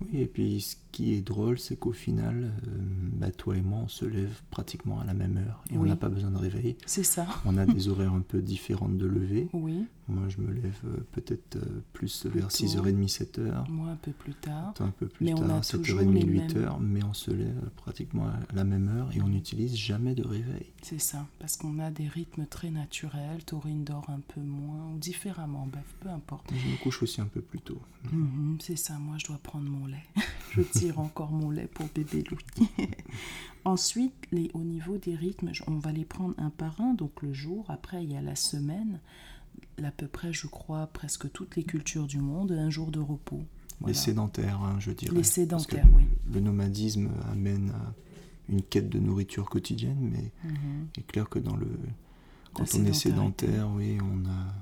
Oui, 0.00 0.20
et 0.20 0.26
puis 0.26 0.60
ce 0.60 0.76
qui 0.92 1.14
est 1.14 1.20
drôle, 1.20 1.58
c'est 1.58 1.76
qu'au 1.76 1.92
final, 1.92 2.52
euh, 2.66 2.70
bah, 3.12 3.30
toi 3.30 3.56
et 3.56 3.60
moi, 3.60 3.80
on 3.84 3.88
se 3.88 4.04
lève 4.04 4.40
pratiquement 4.50 5.00
à 5.00 5.04
la 5.04 5.14
même 5.14 5.36
heure 5.36 5.62
et 5.70 5.76
on 5.76 5.84
n'a 5.84 5.96
pas 5.96 6.08
besoin 6.08 6.30
de 6.30 6.38
réveiller. 6.38 6.76
C'est 6.86 7.04
ça. 7.04 7.26
On 7.44 7.56
a 7.56 7.66
des 7.66 7.88
horaires 7.88 8.14
un 8.14 8.20
peu 8.20 8.40
différentes 8.40 8.96
de 8.96 9.06
lever. 9.06 9.48
Oui. 9.52 9.84
Moi, 10.10 10.28
je 10.28 10.40
me 10.40 10.52
lève 10.52 10.80
euh, 10.84 11.06
peut-être 11.12 11.56
euh, 11.56 11.82
plus 11.92 12.26
vers 12.26 12.48
6h30, 12.48 13.08
7h. 13.08 13.70
Moi, 13.70 13.90
un 13.90 13.96
peu 13.96 14.10
plus 14.10 14.34
tard. 14.34 14.74
Toi, 14.74 14.86
un 14.86 14.90
peu 14.90 15.06
plus 15.06 15.26
tard, 15.26 15.60
7h30, 15.60 16.52
8h, 16.52 16.80
mais 16.80 17.04
on 17.04 17.14
se 17.14 17.30
lève 17.30 17.70
pratiquement 17.76 18.26
à 18.26 18.54
la 18.54 18.64
même 18.64 18.88
heure 18.88 19.10
et 19.14 19.22
on 19.22 19.28
n'utilise 19.28 19.76
jamais 19.76 20.14
de 20.14 20.26
réveil. 20.26 20.72
C'est 20.82 21.00
ça, 21.00 21.26
parce 21.38 21.56
qu'on 21.56 21.78
a 21.78 21.90
des 21.90 22.08
rythmes 22.08 22.46
très 22.46 22.70
naturels. 22.70 23.44
Taurine 23.44 23.84
dort 23.84 24.10
un 24.10 24.20
peu 24.34 24.40
moins 24.40 24.90
ou 24.92 24.98
différemment, 24.98 25.68
bref, 25.70 25.94
peu 26.00 26.08
importe. 26.08 26.50
Je 26.52 26.68
me 26.68 26.76
couche 26.82 27.02
aussi 27.02 27.20
un 27.20 27.26
peu 27.26 27.40
plus 27.40 27.60
tôt. 27.60 27.80
Mhm, 28.12 28.58
c'est 28.60 28.76
ça, 28.76 28.98
moi, 28.98 29.16
je 29.18 29.26
dois 29.26 29.38
prendre 29.38 29.68
mon 29.68 29.86
lait. 29.86 30.04
je 30.52 30.62
tire 30.62 30.98
encore 30.98 31.30
mon 31.30 31.50
lait 31.50 31.68
pour 31.72 31.86
bébé 31.94 32.24
Louis. 32.30 32.68
Ensuite, 33.64 34.14
les, 34.32 34.50
au 34.54 34.60
niveau 34.60 34.96
des 34.96 35.14
rythmes, 35.14 35.52
on 35.66 35.78
va 35.78 35.92
les 35.92 36.04
prendre 36.04 36.34
un 36.38 36.50
par 36.50 36.80
un. 36.80 36.94
Donc 36.94 37.22
le 37.22 37.32
jour, 37.32 37.66
après, 37.68 38.02
il 38.02 38.12
y 38.12 38.16
a 38.16 38.22
la 38.22 38.34
semaine 38.34 39.00
à 39.82 39.90
peu 39.90 40.06
près, 40.06 40.32
je 40.32 40.46
crois, 40.46 40.86
presque 40.88 41.30
toutes 41.32 41.56
les 41.56 41.64
cultures 41.64 42.06
du 42.06 42.18
monde, 42.18 42.52
un 42.52 42.70
jour 42.70 42.90
de 42.90 43.00
repos. 43.00 43.42
Les 43.86 43.94
sédentaires, 43.94 44.60
hein, 44.60 44.76
je 44.78 44.90
dirais. 44.90 45.16
Les 45.16 45.22
sédentaires, 45.22 45.88
oui. 45.94 46.04
Le 46.32 46.40
nomadisme 46.40 47.08
amène 47.32 47.70
à 47.70 47.94
une 48.50 48.62
quête 48.62 48.90
de 48.90 48.98
nourriture 48.98 49.48
quotidienne, 49.48 49.98
mais 50.00 50.32
mhm. 50.44 50.88
il 50.96 51.00
est 51.00 51.06
clair 51.06 51.28
que 51.28 51.38
dans 51.38 51.56
le 51.56 51.68
quand 52.52 52.64
on 52.74 52.84
est 52.84 52.92
sédentaire, 52.92 53.70
oui, 53.74 53.98
on 54.02 54.28
a 54.28 54.54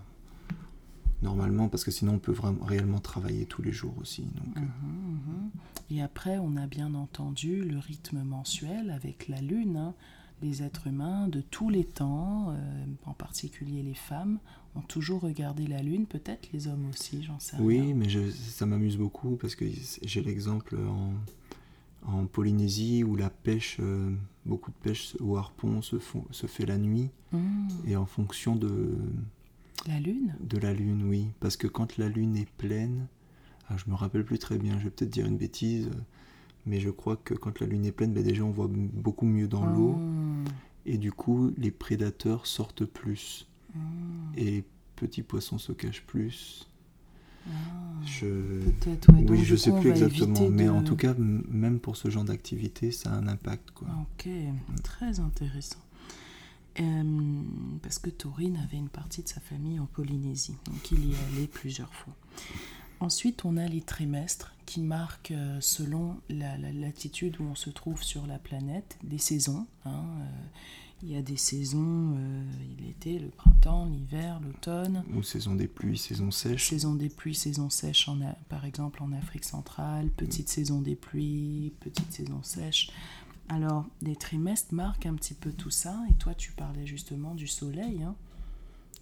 normalement, 1.22 1.68
parce 1.68 1.84
que 1.84 1.90
sinon 1.90 2.14
on 2.14 2.18
peut 2.18 2.32
vraiment 2.32 2.64
réellement 2.64 3.00
travailler 3.00 3.46
tous 3.46 3.62
les 3.62 3.72
jours 3.72 3.94
aussi. 3.98 4.22
Donc, 4.22 4.56
euh. 4.56 4.60
mhm, 4.60 5.20
mhm. 5.26 5.50
Et 5.90 6.02
après, 6.02 6.38
on 6.38 6.56
a 6.56 6.66
bien 6.66 6.94
entendu 6.94 7.62
le 7.62 7.78
rythme 7.78 8.22
mensuel 8.22 8.90
avec 8.90 9.26
la 9.28 9.40
lune. 9.40 9.76
Hein. 9.76 9.94
Les 10.42 10.62
êtres 10.62 10.86
humains 10.86 11.28
de 11.28 11.40
tous 11.40 11.68
les 11.68 11.84
temps, 11.84 12.50
euh, 12.50 12.84
en 13.04 13.12
particulier 13.12 13.82
les 13.82 13.94
femmes, 13.94 14.38
ont 14.76 14.82
toujours 14.82 15.22
regardé 15.22 15.66
la 15.66 15.82
Lune, 15.82 16.06
peut-être 16.06 16.48
les 16.52 16.68
hommes 16.68 16.88
aussi, 16.90 17.22
j'en 17.22 17.38
sais 17.38 17.56
rien. 17.56 17.64
Oui, 17.64 17.94
mais 17.94 18.06
ça 18.32 18.66
m'amuse 18.66 18.96
beaucoup 18.96 19.36
parce 19.36 19.54
que 19.54 19.64
j'ai 20.02 20.22
l'exemple 20.22 20.76
en, 20.76 21.12
en, 22.06 22.26
Polynésie 22.26 23.02
où 23.02 23.16
la 23.16 23.30
pêche, 23.30 23.78
euh, 23.80 24.14
beaucoup 24.46 24.70
de 24.70 24.76
pêche 24.76 25.16
au 25.20 25.36
harpon 25.36 25.82
se, 25.82 25.98
font, 25.98 26.24
se 26.30 26.46
fait 26.46 26.66
la 26.66 26.78
nuit 26.78 27.10
mmh. 27.32 27.68
et 27.86 27.96
en 27.96 28.06
fonction 28.06 28.54
de... 28.54 28.96
La 29.86 29.98
Lune? 29.98 30.34
De 30.40 30.58
la 30.58 30.72
Lune, 30.72 31.04
oui. 31.08 31.28
Parce 31.40 31.56
que 31.56 31.66
quand 31.66 31.96
la 31.98 32.08
Lune 32.08 32.36
est 32.36 32.50
pleine, 32.58 33.06
ah, 33.68 33.76
je 33.76 33.90
me 33.90 33.94
rappelle 33.94 34.24
plus 34.24 34.38
très 34.38 34.58
bien, 34.58 34.78
je 34.78 34.84
vais 34.84 34.90
peut-être 34.90 35.10
dire 35.10 35.26
une 35.26 35.36
bêtise, 35.36 35.90
mais 36.68 36.80
je 36.80 36.90
crois 36.90 37.16
que 37.16 37.34
quand 37.34 37.60
la 37.60 37.66
Lune 37.66 37.86
est 37.86 37.92
pleine, 37.92 38.12
ben 38.12 38.22
déjà 38.22 38.44
on 38.44 38.50
voit 38.50 38.68
beaucoup 38.70 39.26
mieux 39.26 39.48
dans 39.48 39.66
l'eau. 39.66 39.94
Mmh. 39.94 40.44
Et 40.86 40.96
du 40.96 41.12
coup, 41.12 41.52
les 41.58 41.70
prédateurs 41.70 42.46
sortent 42.46 42.86
plus. 42.86 43.46
Mm. 43.74 43.80
Et 44.36 44.44
les 44.44 44.64
petits 44.96 45.22
poissons 45.22 45.58
se 45.58 45.72
cachent 45.72 46.04
plus. 46.06 46.66
Ah. 47.46 47.50
je... 48.06 48.60
Peut-être, 48.70 49.10
Oui, 49.28 49.44
je 49.44 49.54
sais 49.54 49.72
plus 49.72 49.90
exactement, 49.90 50.48
mais 50.50 50.68
en 50.68 50.82
tout 50.82 50.96
cas, 50.96 51.14
même 51.14 51.78
pour 51.78 51.96
ce 51.96 52.08
genre 52.10 52.24
d'activité, 52.24 52.90
ça 52.90 53.12
a 53.12 53.16
un 53.16 53.28
impact. 53.28 53.70
Quoi. 53.72 53.88
Ok, 54.02 54.28
très 54.82 55.20
intéressant. 55.20 55.78
Euh, 56.80 57.42
parce 57.82 57.98
que 57.98 58.08
Taurine 58.08 58.56
avait 58.56 58.76
une 58.76 58.88
partie 58.88 59.22
de 59.22 59.28
sa 59.28 59.40
famille 59.40 59.80
en 59.80 59.86
Polynésie, 59.86 60.56
donc 60.66 60.90
il 60.92 61.06
y 61.06 61.12
est 61.12 61.16
allé 61.32 61.48
plusieurs 61.48 61.92
fois. 61.92 62.14
Ensuite, 63.00 63.44
on 63.44 63.56
a 63.56 63.66
les 63.66 63.80
trimestres 63.80 64.54
qui 64.68 64.82
marquent, 64.82 65.30
euh, 65.30 65.58
selon 65.62 66.20
la, 66.28 66.58
latitude 66.58 67.40
où 67.40 67.44
on 67.44 67.54
se 67.54 67.70
trouve 67.70 68.02
sur 68.02 68.26
la 68.26 68.38
planète, 68.38 68.98
des 69.02 69.16
saisons. 69.16 69.66
Hein, 69.86 70.04
euh, 70.20 70.24
il 71.02 71.10
y 71.10 71.16
a 71.16 71.22
des 71.22 71.38
saisons, 71.38 72.16
euh, 72.18 72.44
l'été, 72.78 73.18
le 73.18 73.28
printemps, 73.28 73.86
l'hiver, 73.86 74.40
l'automne. 74.40 75.04
Ou 75.14 75.22
saison 75.22 75.54
des 75.54 75.68
pluies, 75.68 75.96
saison 75.96 76.30
sèche. 76.30 76.68
Saison 76.68 76.94
des 76.94 77.08
pluies, 77.08 77.34
saison 77.34 77.70
sèche, 77.70 78.10
en 78.10 78.18
par 78.50 78.66
exemple 78.66 79.02
en 79.02 79.10
Afrique 79.12 79.44
centrale, 79.44 80.10
petite 80.10 80.50
saison 80.50 80.82
des 80.82 80.96
pluies, 80.96 81.72
petite 81.80 82.12
saison 82.12 82.42
sèche. 82.42 82.90
Alors, 83.48 83.86
les 84.02 84.16
trimestres 84.16 84.74
marquent 84.74 85.06
un 85.06 85.14
petit 85.14 85.32
peu 85.32 85.50
tout 85.50 85.70
ça, 85.70 85.98
et 86.10 86.14
toi 86.14 86.34
tu 86.34 86.52
parlais 86.52 86.86
justement 86.86 87.34
du 87.34 87.46
soleil. 87.46 88.02
Hein. 88.02 88.14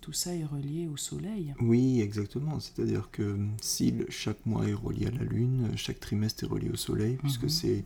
Tout 0.01 0.13
ça 0.13 0.35
est 0.35 0.45
relié 0.45 0.87
au 0.87 0.97
soleil. 0.97 1.55
Oui, 1.61 2.01
exactement. 2.01 2.61
C'est-à-dire 2.61 3.11
que 3.11 3.39
si 3.61 3.95
chaque 4.09 4.45
mois 4.47 4.69
est 4.69 4.75
relié 4.75 5.07
à 5.07 5.11
la 5.11 5.25
lune, 5.25 5.73
chaque 5.77 5.99
trimestre 5.99 6.45
est 6.45 6.47
relié 6.47 6.71
au 6.71 6.77
soleil, 6.77 7.17
puisque 7.17 7.45
mhm. 7.45 7.49
c'est 7.49 7.85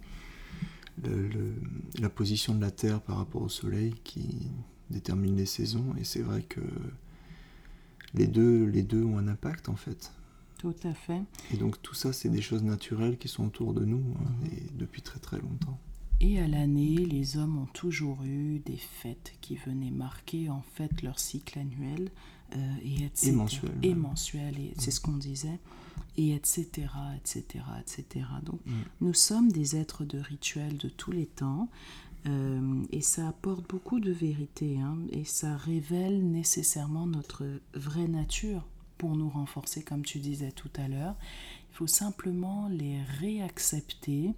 la 1.99 2.09
position 2.09 2.55
de 2.55 2.61
la 2.61 2.71
Terre 2.71 3.00
par 3.00 3.17
rapport 3.17 3.43
au 3.43 3.49
Soleil 3.49 3.95
qui 4.05 4.49
détermine 4.90 5.37
les 5.37 5.47
saisons. 5.47 5.95
Et 5.99 6.05
c'est 6.05 6.23
vrai 6.23 6.43
que 6.43 6.61
les 8.14 8.26
deux, 8.26 8.64
les 8.67 8.83
deux 8.83 9.05
ont 9.05 9.19
un 9.19 9.29
impact 9.29 9.69
en 9.69 9.76
fait. 9.76 10.12
Tout 10.59 10.76
à 10.85 10.93
fait. 10.93 11.23
Et 11.52 11.57
donc 11.57 11.81
tout 11.81 11.95
ça, 11.95 12.12
c'est 12.12 12.29
des 12.29 12.43
choses 12.43 12.62
naturelles 12.62 13.17
qui 13.17 13.29
sont 13.29 13.47
autour 13.47 13.73
de 13.73 13.85
nous 13.85 14.02
hein, 14.19 14.31
mhm. 14.40 14.47
et 14.47 14.62
depuis 14.75 15.02
très 15.02 15.19
très 15.21 15.38
longtemps. 15.38 15.79
Et 16.21 16.39
à 16.39 16.47
l'année, 16.47 16.97
les 16.97 17.37
hommes 17.37 17.59
ont 17.59 17.73
toujours 17.73 18.23
eu 18.25 18.59
des 18.59 18.77
fêtes 18.77 19.35
qui 19.41 19.57
venaient 19.57 19.91
marquer 19.91 20.50
en 20.50 20.62
fait 20.75 21.03
leur 21.03 21.19
cycle 21.19 21.59
annuel 21.59 22.11
euh, 22.57 22.75
et, 22.85 23.11
et 23.27 23.33
mensuel. 23.33 23.73
Et 23.83 23.95
mensuel, 23.95 24.59
et 24.59 24.75
c'est 24.77 24.91
ce 24.91 25.00
qu'on 25.00 25.17
disait 25.17 25.59
et 26.17 26.35
etc., 26.35 26.89
etc., 27.17 27.65
etc. 27.81 28.27
Donc, 28.45 28.61
mm. 28.67 28.73
nous 29.00 29.15
sommes 29.15 29.50
des 29.50 29.77
êtres 29.77 30.05
de 30.05 30.19
rituels 30.19 30.77
de 30.77 30.89
tous 30.89 31.12
les 31.12 31.27
temps, 31.27 31.69
euh, 32.27 32.83
et 32.91 33.00
ça 33.00 33.29
apporte 33.29 33.69
beaucoup 33.69 34.00
de 34.00 34.12
vérité, 34.12 34.79
hein, 34.79 34.99
et 35.11 35.25
ça 35.25 35.57
révèle 35.57 36.31
nécessairement 36.31 37.07
notre 37.07 37.45
vraie 37.75 38.09
nature 38.09 38.67
pour 38.99 39.17
nous 39.17 39.31
renforcer, 39.31 39.83
comme 39.83 40.05
tu 40.05 40.19
disais 40.19 40.53
tout 40.53 40.71
à 40.77 40.89
l'heure. 40.89 41.15
Il 41.73 41.77
faut 41.77 41.87
simplement 41.87 42.69
les 42.69 43.00
réaccepter, 43.21 44.35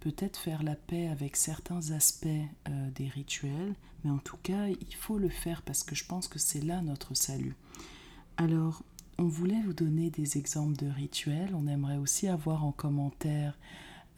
peut-être 0.00 0.38
faire 0.38 0.62
la 0.62 0.74
paix 0.74 1.08
avec 1.08 1.36
certains 1.36 1.90
aspects 1.90 2.26
euh, 2.26 2.90
des 2.94 3.08
rituels, 3.08 3.74
mais 4.04 4.10
en 4.10 4.18
tout 4.18 4.38
cas, 4.42 4.68
il 4.68 4.94
faut 4.94 5.18
le 5.18 5.28
faire 5.28 5.62
parce 5.62 5.84
que 5.84 5.94
je 5.94 6.04
pense 6.04 6.28
que 6.28 6.38
c'est 6.38 6.64
là 6.64 6.80
notre 6.82 7.14
salut. 7.14 7.54
Alors, 8.36 8.82
on 9.18 9.24
voulait 9.24 9.60
vous 9.64 9.74
donner 9.74 10.10
des 10.10 10.38
exemples 10.38 10.76
de 10.76 10.90
rituels. 10.90 11.54
On 11.54 11.66
aimerait 11.66 11.98
aussi 11.98 12.26
avoir 12.26 12.64
en 12.64 12.72
commentaire 12.72 13.58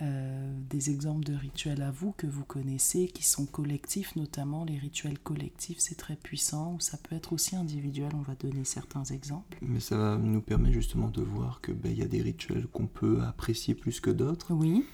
euh, 0.02 0.52
des 0.68 0.90
exemples 0.90 1.24
de 1.24 1.34
rituels 1.34 1.82
à 1.82 1.92
vous 1.92 2.12
que 2.16 2.26
vous 2.26 2.44
connaissez, 2.44 3.06
qui 3.08 3.24
sont 3.24 3.46
collectifs, 3.46 4.16
notamment 4.16 4.64
les 4.64 4.76
rituels 4.76 5.18
collectifs, 5.18 5.78
c'est 5.78 5.94
très 5.94 6.16
puissant, 6.16 6.74
ou 6.74 6.80
ça 6.80 6.98
peut 6.98 7.14
être 7.14 7.32
aussi 7.32 7.54
individuel, 7.54 8.10
on 8.14 8.22
va 8.22 8.34
donner 8.34 8.64
certains 8.64 9.04
exemples. 9.04 9.58
Mais 9.60 9.78
ça 9.78 9.96
va 9.96 10.16
nous 10.16 10.40
permettre 10.40 10.74
justement 10.74 11.08
de 11.08 11.22
voir 11.22 11.60
qu'il 11.60 11.74
ben, 11.74 11.94
y 11.94 12.02
a 12.02 12.08
des 12.08 12.20
rituels 12.20 12.66
qu'on 12.68 12.86
peut 12.86 13.22
apprécier 13.22 13.74
plus 13.74 14.00
que 14.00 14.10
d'autres. 14.10 14.52
Oui. 14.54 14.84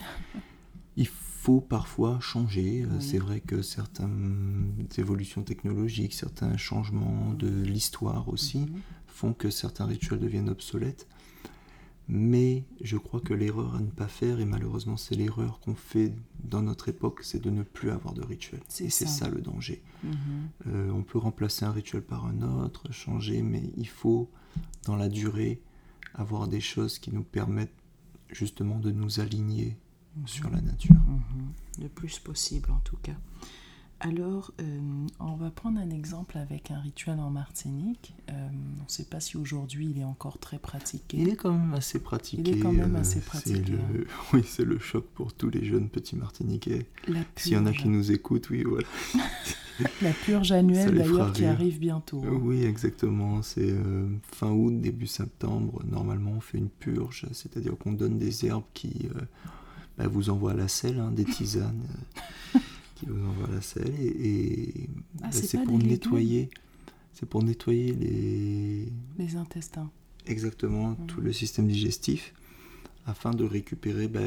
Il 0.99 1.07
faut 1.07 1.63
parfois 1.63 2.21
changer. 2.21 2.83
Euh, 2.83 3.01
c'est 3.01 3.19
vrai 3.19 3.41
que 3.41 3.63
certaines 3.63 4.87
évolutions 4.99 5.43
technologiques, 5.43 6.13
certains 6.13 6.59
changements 6.59 7.33
de 7.33 7.49
l'histoire 7.49 8.29
aussi, 8.29 8.59
mhm 8.59 8.83
font 9.19 9.35
que 9.35 9.51
certains 9.51 9.87
rituels 9.87 10.21
deviennent 10.21 10.49
obsolètes. 10.49 11.09
Mais 12.11 12.65
je 12.81 12.97
crois 12.97 13.21
que 13.21 13.35
l'erreur 13.35 13.75
à 13.75 13.81
ne 13.81 13.91
pas 13.91 14.07
faire, 14.07 14.41
et 14.41 14.47
malheureusement 14.47 14.97
c'est 14.97 15.15
l'erreur 15.15 15.61
qu'on 15.61 15.75
fait 15.75 16.15
dans 16.43 16.63
notre 16.63 16.89
époque, 16.89 17.21
c'est 17.23 17.43
de 17.43 17.51
ne 17.51 17.63
plus 17.63 17.91
avoir 17.91 18.15
de 18.15 18.23
rituel. 18.23 18.61
Et 18.81 18.89
c'est 18.89 19.09
ça. 19.09 19.29
le 19.29 19.41
danger. 19.43 19.83
Mhm. 20.05 20.13
Euh, 20.69 20.91
on 20.93 21.03
peut 21.03 21.19
remplacer 21.19 21.67
un 21.67 21.73
rituel 21.73 22.03
par 22.03 22.25
un 22.25 22.41
autre, 22.43 22.91
changer, 22.93 23.43
mais 23.43 23.63
il 23.77 23.89
faut, 23.89 24.31
dans 24.85 24.97
la 24.97 25.09
durée, 25.09 25.61
avoir 26.15 26.49
des 26.49 26.61
choses 26.61 26.99
qui 26.99 27.13
nous 27.13 27.25
permettent 27.25 27.75
justement 28.31 28.79
de 28.79 28.91
nous 28.91 29.21
aligner 29.21 29.77
sur 30.27 30.51
la 30.51 30.61
nature. 30.61 30.95
Mhm. 30.95 31.53
Le 31.83 31.89
plus 31.89 32.19
possible 32.19 32.71
en 32.71 32.81
tout 32.81 32.97
cas. 33.03 33.17
Alors, 34.01 34.53
euh, 34.61 34.79
on 35.19 35.35
va 35.35 35.51
prendre 35.51 35.81
un 35.81 35.91
exemple 35.91 36.39
avec 36.39 36.71
un 36.71 36.79
rituel 36.79 37.19
en 37.19 37.31
Martinique. 37.31 38.15
Euh, 38.31 38.33
on 38.81 38.85
ne 38.85 38.89
sait 38.89 39.07
pas 39.07 39.19
si 39.19 39.37
aujourd'hui 39.37 39.89
il 39.91 39.99
est 40.01 40.05
encore 40.05 40.39
très 40.39 40.59
pratiqué. 40.61 41.19
Il 41.21 41.29
est 41.29 41.35
quand 41.35 41.51
même 41.53 41.75
assez 41.75 41.99
pratiqué. 41.99 42.43
Il 42.49 42.57
est 42.57 42.61
quand 42.61 42.73
même 42.73 42.95
assez 42.95 43.15
c'est 43.15 43.25
pratiqué, 43.27 43.73
le-. 43.73 44.07
Oui, 44.33 44.45
c'est 44.47 44.65
le 44.65 44.79
choc 44.79 45.05
pour 45.15 45.33
tous 45.33 45.51
les 45.51 45.65
jeunes 45.65 45.89
petits 45.89 46.15
Martiniquais. 46.15 46.87
La 47.09 47.21
S'il 47.35 47.55
y 47.55 47.57
en 47.57 47.67
a 47.67 47.73
qui 47.73 47.89
nous 47.89 48.13
écoutent, 48.13 48.51
oui, 48.51 48.63
voilà. 48.63 48.87
La 50.03 50.13
purge 50.13 50.51
annuelle 50.53 50.95
d'ailleurs 50.97 51.33
qui 51.33 51.45
arrive 51.45 51.79
bientôt. 51.81 52.21
hein. 52.25 52.39
Oui, 52.43 52.65
exactement. 52.65 53.43
C'est 53.43 53.71
euh, 53.71 54.09
fin 54.33 54.51
août, 54.51 54.81
début 54.81 55.07
septembre. 55.07 55.83
Normalement, 55.89 56.33
on 56.37 56.41
fait 56.41 56.59
une 56.59 56.69
purge, 56.69 57.27
c'est-à-dire 57.33 57.77
qu'on 57.79 57.93
donne 57.93 58.19
des 58.19 58.45
herbes 58.47 58.65
qui 58.75 59.09
euh, 59.99 60.03
bah, 60.05 60.09
vous 60.09 60.31
envoient 60.31 60.53
à 60.53 60.57
la 60.57 60.69
selle, 60.69 60.99
hein, 61.01 61.11
des 61.11 61.25
tisanes 61.25 61.83
euh, 62.55 62.59
qui 62.97 63.07
vous 63.07 63.25
envoient 63.27 63.49
à 63.49 63.53
la 63.53 63.61
selle. 63.61 63.95
Et, 64.01 64.07
et, 64.29 64.89
Ah, 65.23 65.27
bah, 65.27 65.33
c'est 65.33 65.63
pour 65.65 65.79
nettoyer. 65.79 66.51
C'est 67.13 67.27
pour 67.27 67.43
nettoyer 67.43 67.93
les, 67.93 68.89
Les 69.19 69.37
intestins. 69.37 69.91
exactement 70.27 70.91
Mhm. 70.91 71.07
tout 71.07 71.21
le 71.21 71.33
système 71.33 71.67
digestif 71.67 72.33
afin 73.07 73.33
de 73.33 73.45
récupérer, 73.45 74.07
bah, 74.09 74.21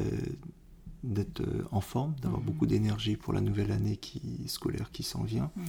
d'être 1.04 1.42
euh, 1.42 1.64
en 1.72 1.82
forme, 1.82 2.14
d'avoir 2.22 2.42
Mhm. 2.42 2.46
beaucoup 2.48 2.68
d'énergie 2.68 3.16
pour 3.16 3.34
la 3.34 3.42
nouvelle 3.42 3.72
année 3.72 3.98
qui, 3.98 4.22
scolaire 4.48 4.92
qui 4.92 5.02
s'en 5.04 5.24
vient, 5.24 5.50
Mmh. 5.56 5.62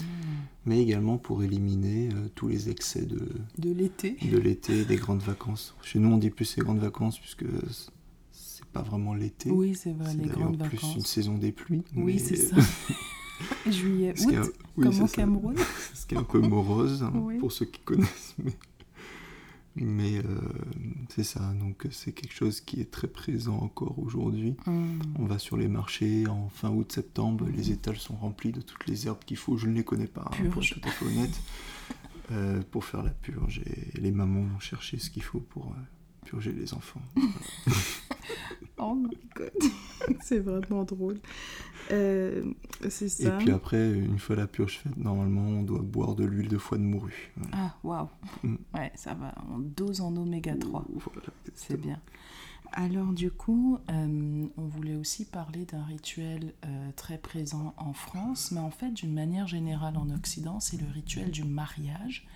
mais 0.67 0.83
également 0.83 1.17
pour 1.17 1.43
éliminer 1.43 2.11
euh, 2.13 2.29
tous 2.35 2.49
les 2.49 2.69
excès 2.69 3.07
de, 3.07 3.29
De 3.59 3.71
l'été. 3.73 4.17
de 4.31 4.37
l'été, 4.39 4.85
des 4.85 4.97
grandes 4.97 5.23
vacances. 5.23 5.75
Chez 5.83 5.99
nous, 6.01 6.09
on 6.11 6.19
dit 6.19 6.29
plus 6.31 6.55
les 6.57 6.63
grandes 6.63 6.81
vacances 6.81 7.19
puisque 7.19 7.45
pas 8.73 8.83
vraiment 8.83 9.15
l'été. 9.15 9.51
Oui, 9.51 9.75
c'est 9.75 9.93
vrai, 9.93 10.15
les 10.15 10.29
grandes 10.29 10.59
plus 10.59 10.79
une 10.83 10.89
vacances. 10.89 11.07
saison 11.07 11.39
des 11.39 11.53
pluies. 11.53 11.83
Oui, 11.95 12.15
mais- 12.15 12.19
c'est 12.19 12.37
ça. 12.37 12.57
Juillet, 13.71 14.15
août, 14.25 14.53
oui, 14.77 14.85
comme 14.85 14.93
c'est 14.93 15.03
au. 15.03 15.07
Cameroun. 15.07 15.57
Ce 15.95 16.07
qui 16.07 16.15
est 16.15 16.19
un 16.19 16.23
peu 16.23 16.39
morose 16.41 17.03
hein, 17.03 17.13
Oui. 17.15 17.39
pour 17.39 17.51
ceux 17.53 17.67
qui 17.67 17.81
connaissent. 17.81 18.35
Mais, 18.43 18.53
mais, 19.75 20.19
euh, 20.19 20.23
c'est 21.09 21.25
ça. 21.25 21.41
Donc 21.59 21.87
c'est 21.91 22.13
quelque 22.13 22.35
chose 22.35 22.61
qui 22.61 22.81
est 22.81 22.91
très 22.91 23.09
présent 23.09 23.57
encore 23.59 23.99
aujourd'hui. 23.99 24.55
Mmh. 24.67 25.01
On 25.19 25.25
va 25.27 25.39
sur 25.39 25.57
les 25.57 25.69
marchés 25.69 26.27
en 26.29 26.49
fin 26.51 26.71
août, 26.71 26.93
septembre, 26.93 27.47
les 27.55 27.71
étals 27.73 27.97
sont 27.97 28.15
remplis 28.17 28.53
de 28.53 28.61
toutes 28.61 28.87
les 28.87 29.07
herbes 29.07 29.25
qu'il 29.25 29.37
faut. 29.39 29.57
Je 29.57 29.67
ne 29.67 29.75
les 29.75 29.85
connais 29.85 30.07
pas, 30.07 30.31
hein, 30.33 30.51
pour 30.51 30.63
être 30.63 30.75
tout 30.75 30.89
à 30.89 30.91
fait 30.91 31.07
honnête, 31.07 31.41
euh, 32.33 32.63
pour 32.71 32.85
faire 32.85 33.03
la 33.03 33.11
purge. 33.11 33.63
Et 33.67 34.01
les 34.01 34.13
mamans 34.13 34.43
vont 34.45 34.61
chercher 34.61 34.99
ce 34.99 35.11
qu'il 35.11 35.23
faut 35.23 35.41
pour 35.41 35.67
euh, 35.69 35.81
purger 36.25 36.53
les 36.53 36.75
enfants. 36.75 37.03
Oh 38.79 38.95
my 38.95 39.17
god, 39.37 39.53
c'est 40.23 40.41
vraiment 40.41 40.83
drôle. 40.83 41.21
Euh, 41.93 42.43
c'est 42.89 43.05
Et 43.05 43.09
ça. 43.09 43.31
puis 43.39 43.51
après, 43.53 43.93
une 43.93 44.19
fois 44.19 44.35
la 44.35 44.49
purge 44.49 44.79
faite, 44.79 44.97
normalement, 44.97 45.43
on 45.43 45.63
doit 45.63 45.83
boire 45.83 46.17
de 46.17 46.25
l'huile 46.25 46.49
de 46.49 46.59
foie 46.59 46.79
de 46.79 46.83
morue. 46.83 47.31
Voilà. 47.37 47.57
Ah, 47.57 47.77
waouh. 47.85 48.09
Mm. 48.43 48.57
Ouais, 48.75 48.91
ça 48.97 49.15
va. 49.15 49.35
On 49.53 49.59
dose 49.59 50.01
en 50.01 50.17
oméga 50.17 50.57
3. 50.57 50.85
Voilà, 50.95 51.29
C'est 51.55 51.81
bien. 51.81 52.01
Alors 52.73 53.13
du 53.13 53.31
coup, 53.31 53.79
euh, 53.91 54.47
on 54.57 54.67
voulait 54.67 54.97
aussi 54.97 55.27
parler 55.27 55.67
d'un 55.67 55.85
rituel 55.85 56.55
euh, 56.65 56.91
très 56.97 57.19
présent 57.19 57.75
en 57.77 57.93
France, 57.93 58.51
mais 58.51 58.61
en 58.61 58.71
fait 58.71 58.91
d'une 58.91 59.13
manière 59.13 59.47
générale 59.47 59.97
en 59.99 60.09
Occident, 60.11 60.59
c'est 60.59 60.81
le 60.81 60.91
rituel 60.91 61.31
du 61.31 61.45
mariage, 61.45 62.27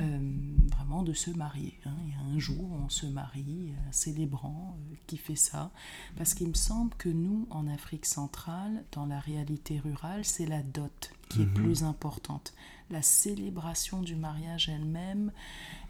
vraiment 0.00 1.02
de 1.02 1.12
se 1.12 1.30
marier. 1.30 1.74
hein. 1.84 1.94
Il 2.06 2.10
y 2.10 2.14
a 2.14 2.20
un 2.34 2.38
jour 2.38 2.60
où 2.62 2.74
on 2.84 2.88
se 2.88 3.06
marie, 3.06 3.72
un 3.88 3.92
célébrant 3.92 4.76
euh, 4.92 4.94
qui 5.06 5.16
fait 5.16 5.34
ça, 5.36 5.70
parce 6.16 6.34
qu'il 6.34 6.48
me 6.48 6.54
semble 6.54 6.94
que 6.96 7.08
nous, 7.08 7.46
en 7.50 7.66
Afrique 7.66 8.06
centrale, 8.06 8.84
dans 8.92 9.06
la 9.06 9.18
réalité 9.20 9.78
rurale, 9.78 10.24
c'est 10.24 10.46
la 10.46 10.62
dot 10.62 11.10
qui 11.28 11.42
est 11.42 11.46
Mhm. 11.46 11.54
plus 11.54 11.82
importante. 11.84 12.54
La 12.90 13.02
célébration 13.02 14.00
du 14.02 14.16
mariage 14.16 14.68
elle-même, 14.68 15.32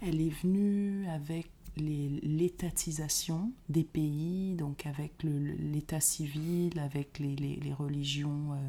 elle 0.02 0.20
est 0.20 0.30
venue 0.42 1.06
avec 1.08 1.50
l'étatisation 1.76 3.52
des 3.68 3.84
pays, 3.84 4.54
donc 4.56 4.86
avec 4.86 5.12
l'état 5.22 6.00
civil, 6.00 6.78
avec 6.80 7.18
les, 7.18 7.36
les- 7.36 7.56
les 7.56 7.72
religions, 7.72 8.52
euh, 8.52 8.68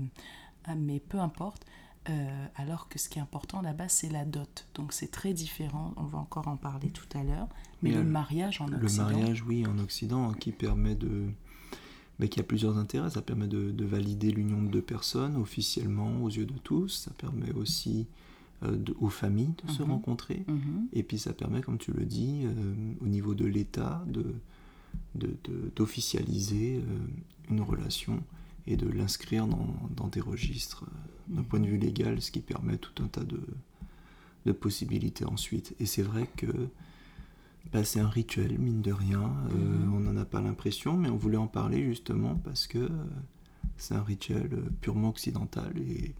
ah, 0.65 0.75
mais 0.75 0.99
peu 0.99 1.19
importe. 1.19 1.65
Euh, 2.09 2.45
alors 2.55 2.89
que 2.89 2.97
ce 2.99 3.07
qui 3.09 3.19
est 3.19 3.21
important 3.21 3.61
là-bas, 3.61 3.87
c'est 3.89 4.09
la 4.09 4.25
dot. 4.25 4.65
Donc 4.75 4.91
c'est 4.93 5.11
très 5.11 5.33
différent, 5.33 5.93
on 5.97 6.03
va 6.03 6.17
encore 6.17 6.47
en 6.47 6.57
parler 6.57 6.89
tout 6.89 7.07
à 7.17 7.23
l'heure. 7.23 7.47
Mais 7.81 7.91
Mais, 7.91 7.95
le 7.97 8.03
mariage 8.03 8.59
en 8.61 8.67
Le 8.67 8.77
Occident, 8.77 9.03
mariage, 9.05 9.43
oui, 9.47 9.65
en 9.65 9.77
Occident, 9.79 10.29
hein, 10.29 10.33
qui 10.39 10.51
permet 10.51 10.95
de. 10.95 11.25
mais 12.19 12.27
qui 12.27 12.39
a 12.39 12.43
plusieurs 12.43 12.77
intérêts. 12.77 13.09
Ça 13.11 13.21
permet 13.21 13.47
de, 13.47 13.71
de 13.71 13.85
valider 13.85 14.31
l'union 14.31 14.61
de 14.61 14.67
deux 14.67 14.81
personnes 14.81 15.37
officiellement 15.37 16.21
aux 16.23 16.29
yeux 16.29 16.45
de 16.45 16.57
tous. 16.57 16.89
Ça 17.05 17.11
permet 17.17 17.51
aussi 17.53 18.07
euh, 18.63 18.75
de- 18.75 18.93
aux 18.99 19.07
familles 19.09 19.53
de 19.65 19.71
se 19.71 19.83
Mhm. 19.83 19.91
rencontrer. 19.91 20.43
Mhm. 20.49 20.87
Et 20.91 21.03
puis 21.03 21.17
ça 21.17 21.31
permet, 21.31 21.61
comme 21.61 21.77
tu 21.77 21.93
le 21.93 22.03
dis, 22.05 22.41
euh, 22.43 22.75
au 22.99 23.07
niveau 23.07 23.33
de 23.33 23.45
l'État, 23.45 24.03
de, 24.07 24.35
de- 25.15 25.37
de- 25.45 25.71
d'officialiser 25.77 26.77
euh, 26.77 26.97
une 27.49 27.61
relation 27.61 28.21
et 28.67 28.75
de 28.75 28.87
l'inscrire 28.89 29.47
dans, 29.47 29.67
dans 29.95 30.07
des 30.07 30.19
registres 30.19 30.83
d'un 31.29 31.43
point 31.43 31.59
de 31.59 31.67
vue 31.67 31.77
légal, 31.77 32.21
ce 32.21 32.31
qui 32.31 32.39
permet 32.41 32.77
tout 32.77 33.03
un 33.03 33.07
tas 33.07 33.23
de, 33.23 33.39
de 34.45 34.51
possibilités 34.51 35.25
ensuite. 35.25 35.75
Et 35.79 35.85
c'est 35.85 36.01
vrai 36.03 36.27
que 36.35 36.47
bah, 37.71 37.83
c'est 37.83 37.99
un 37.99 38.09
rituel, 38.09 38.57
mine 38.57 38.81
de 38.81 38.91
rien. 38.91 39.21
Euh, 39.51 39.55
Mhm. 39.85 39.93
On 39.93 39.99
n'en 39.99 40.17
a 40.17 40.25
pas 40.25 40.41
l'impression, 40.41 40.97
mais 40.97 41.09
on 41.09 41.17
voulait 41.17 41.37
en 41.37 41.47
parler 41.47 41.83
justement 41.83 42.35
parce 42.35 42.65
que 42.67 42.79
euh, 42.79 42.89
c'est 43.77 43.93
un 43.95 44.03
rituel 44.03 44.49
euh, 44.53 44.69
purement 44.81 45.09
occidental 45.09 45.71
et 45.77 46.13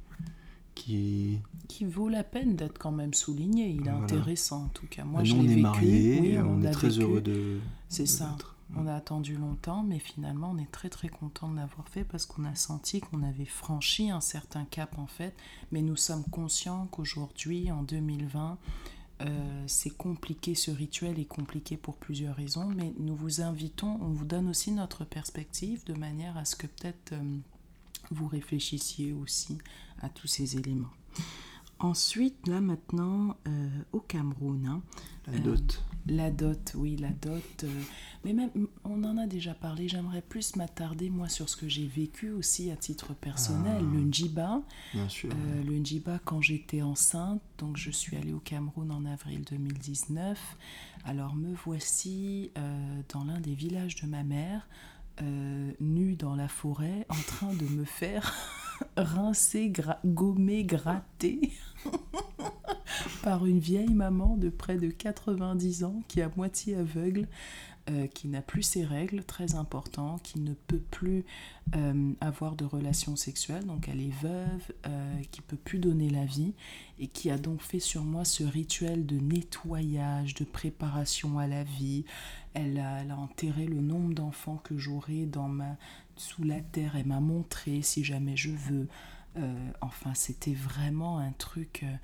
qui, 0.75 1.39
qui 1.67 1.85
vaut 1.85 2.07
la 2.09 2.23
peine 2.23 2.55
d'être 2.55 2.77
quand 2.77 2.91
même 2.91 3.13
souligné. 3.13 3.69
Il 3.69 3.81
est 3.81 3.83
Voilà. 3.89 3.97
intéressant 4.03 4.65
en 4.65 4.69
tout 4.69 4.85
cas. 4.89 5.03
Moi, 5.03 5.21
Nous, 5.21 5.25
je 5.27 5.35
on 5.35 5.43
est 5.43 5.47
vécu. 5.47 5.61
mariés, 5.61 6.19
oui, 6.21 6.37
on, 6.37 6.61
est 6.61 6.71
très 6.71 6.89
vécu. 6.89 7.01
heureux 7.01 7.21
de. 7.21 7.57
C'est 7.89 8.05
ça. 8.05 8.37
On 8.75 8.85
a 8.85 8.93
attendu 8.93 9.35
longtemps, 9.35 9.83
mais 9.83 9.99
finalement, 9.99 10.51
on 10.51 10.57
est 10.57 10.71
très 10.71 10.89
très 10.89 11.09
content 11.09 11.49
de 11.49 11.55
l'avoir 11.55 11.87
fait 11.89 12.03
parce 12.03 12.25
qu'on 12.25 12.45
a 12.45 12.55
senti 12.55 13.01
qu'on 13.01 13.23
avait 13.23 13.45
franchi 13.45 14.11
un 14.11 14.21
certain 14.21 14.65
cap 14.65 14.99
en 14.99 15.07
fait. 15.07 15.35
Mais 15.71 15.81
nous 15.81 15.95
sommes 15.95 16.23
conscients 16.25 16.87
qu'aujourd'hui, 16.91 17.71
en 17.71 17.81
2020, 17.81 18.57
euh, 19.21 19.63
c'est 19.67 19.89
compliqué, 19.89 20.55
ce 20.55 20.71
rituel 20.71 21.19
est 21.19 21.25
compliqué 21.25 21.77
pour 21.77 21.97
plusieurs 21.97 22.35
raisons, 22.35 22.69
mais 22.69 22.93
nous 22.99 23.15
vous 23.15 23.41
invitons, 23.41 23.97
on 24.01 24.09
vous 24.09 24.23
donne 24.25 24.47
aussi 24.47 24.71
notre 24.71 25.03
perspective 25.03 25.83
de 25.85 25.93
manière 25.93 26.37
à 26.37 26.45
ce 26.45 26.55
que 26.55 26.67
peut-être 26.67 27.13
euh, 27.13 27.37
vous 28.11 28.27
réfléchissiez 28.27 29.11
aussi 29.13 29.57
à 30.01 30.09
tous 30.09 30.27
ces 30.27 30.57
éléments. 30.57 30.91
Ensuite, 31.79 32.47
là 32.47 32.59
maintenant, 32.61 33.37
euh, 33.47 33.69
au 33.93 33.99
Cameroun, 33.99 34.65
hein, 34.67 34.81
La 35.27 35.33
Euh, 35.33 35.39
dot. 35.39 35.83
la 36.07 36.29
dot, 36.31 36.73
oui, 36.75 36.97
la 36.97 37.09
dot. 37.09 37.63
euh, 37.63 37.81
mais 38.25 38.33
même, 38.33 38.49
on 38.83 39.03
en 39.03 39.17
a 39.17 39.27
déjà 39.27 39.53
parlé. 39.53 39.87
J'aimerais 39.87 40.21
plus 40.21 40.55
m'attarder, 40.57 41.09
moi, 41.09 41.29
sur 41.29 41.47
ce 41.47 41.55
que 41.55 41.69
j'ai 41.69 41.87
vécu 41.87 42.31
aussi 42.31 42.69
à 42.71 42.75
titre 42.75 43.13
personnel. 43.13 43.77
Ah. 43.79 43.93
Le 43.93 44.01
njiba. 44.01 44.61
Bien 44.93 45.07
sûr. 45.07 45.29
Euh, 45.31 45.63
le 45.63 45.77
njiba, 45.77 46.19
quand 46.25 46.41
j'étais 46.41 46.81
enceinte, 46.81 47.41
donc 47.59 47.77
je 47.77 47.91
suis 47.91 48.17
allée 48.17 48.33
au 48.33 48.39
Cameroun 48.39 48.91
en 48.91 49.05
avril 49.05 49.45
2019. 49.49 50.57
Alors 51.05 51.33
me 51.35 51.53
voici 51.53 52.51
euh, 52.57 53.01
dans 53.13 53.23
l'un 53.23 53.39
des 53.39 53.53
villages 53.55 53.95
de 54.01 54.07
ma 54.07 54.23
mère, 54.23 54.67
euh, 55.21 55.71
nue 55.79 56.15
dans 56.15 56.35
la 56.35 56.47
forêt, 56.49 57.05
en 57.09 57.21
train 57.27 57.53
de 57.53 57.65
me 57.65 57.85
faire 57.85 58.33
rincer, 58.97 59.69
gra- 59.69 59.99
gommer, 60.05 60.63
gratter 60.63 61.51
par 63.23 63.45
une 63.45 63.59
vieille 63.59 63.93
maman 63.93 64.37
de 64.37 64.49
près 64.49 64.77
de 64.77 64.89
90 64.89 65.83
ans 65.83 66.01
qui 66.07 66.19
est 66.19 66.23
à 66.23 66.31
moitié 66.35 66.75
aveugle, 66.75 67.27
euh, 67.89 68.07
qui 68.07 68.27
n'a 68.27 68.41
plus 68.41 68.61
ses 68.61 68.83
règles, 68.83 69.23
très 69.23 69.55
important, 69.55 70.17
qui 70.21 70.39
ne 70.39 70.53
peut 70.53 70.81
plus 70.91 71.25
euh, 71.75 72.11
avoir 72.21 72.55
de 72.55 72.65
relations 72.65 73.15
sexuelles, 73.15 73.65
donc 73.65 73.87
elle 73.89 74.01
est 74.01 74.21
veuve, 74.21 74.73
euh, 74.85 75.15
qui 75.31 75.41
peut 75.41 75.57
plus 75.57 75.79
donner 75.79 76.09
la 76.09 76.25
vie, 76.25 76.53
et 76.99 77.07
qui 77.07 77.31
a 77.31 77.37
donc 77.37 77.61
fait 77.61 77.79
sur 77.79 78.03
moi 78.03 78.25
ce 78.25 78.43
rituel 78.43 79.05
de 79.05 79.17
nettoyage, 79.17 80.35
de 80.35 80.43
préparation 80.43 81.39
à 81.39 81.47
la 81.47 81.63
vie. 81.63 82.05
Elle 82.53 82.79
a, 82.79 83.01
elle 83.01 83.11
a 83.11 83.17
enterré 83.17 83.65
le 83.65 83.79
nombre 83.81 84.13
d'enfants 84.13 84.59
que 84.63 84.77
j'aurai 84.77 85.25
dans 85.25 85.47
ma 85.47 85.75
sous 86.19 86.43
la 86.43 86.61
terre. 86.61 86.95
Elle 86.95 87.07
m'a 87.07 87.19
montré 87.19 87.81
si 87.81 88.03
jamais 88.03 88.37
je 88.37 88.51
veux. 88.51 88.87
Euh, 89.37 89.71
enfin, 89.81 90.13
c'était 90.15 90.53
vraiment 90.55 91.19
un 91.19 91.31
truc. 91.31 91.81
euh, 91.83 91.95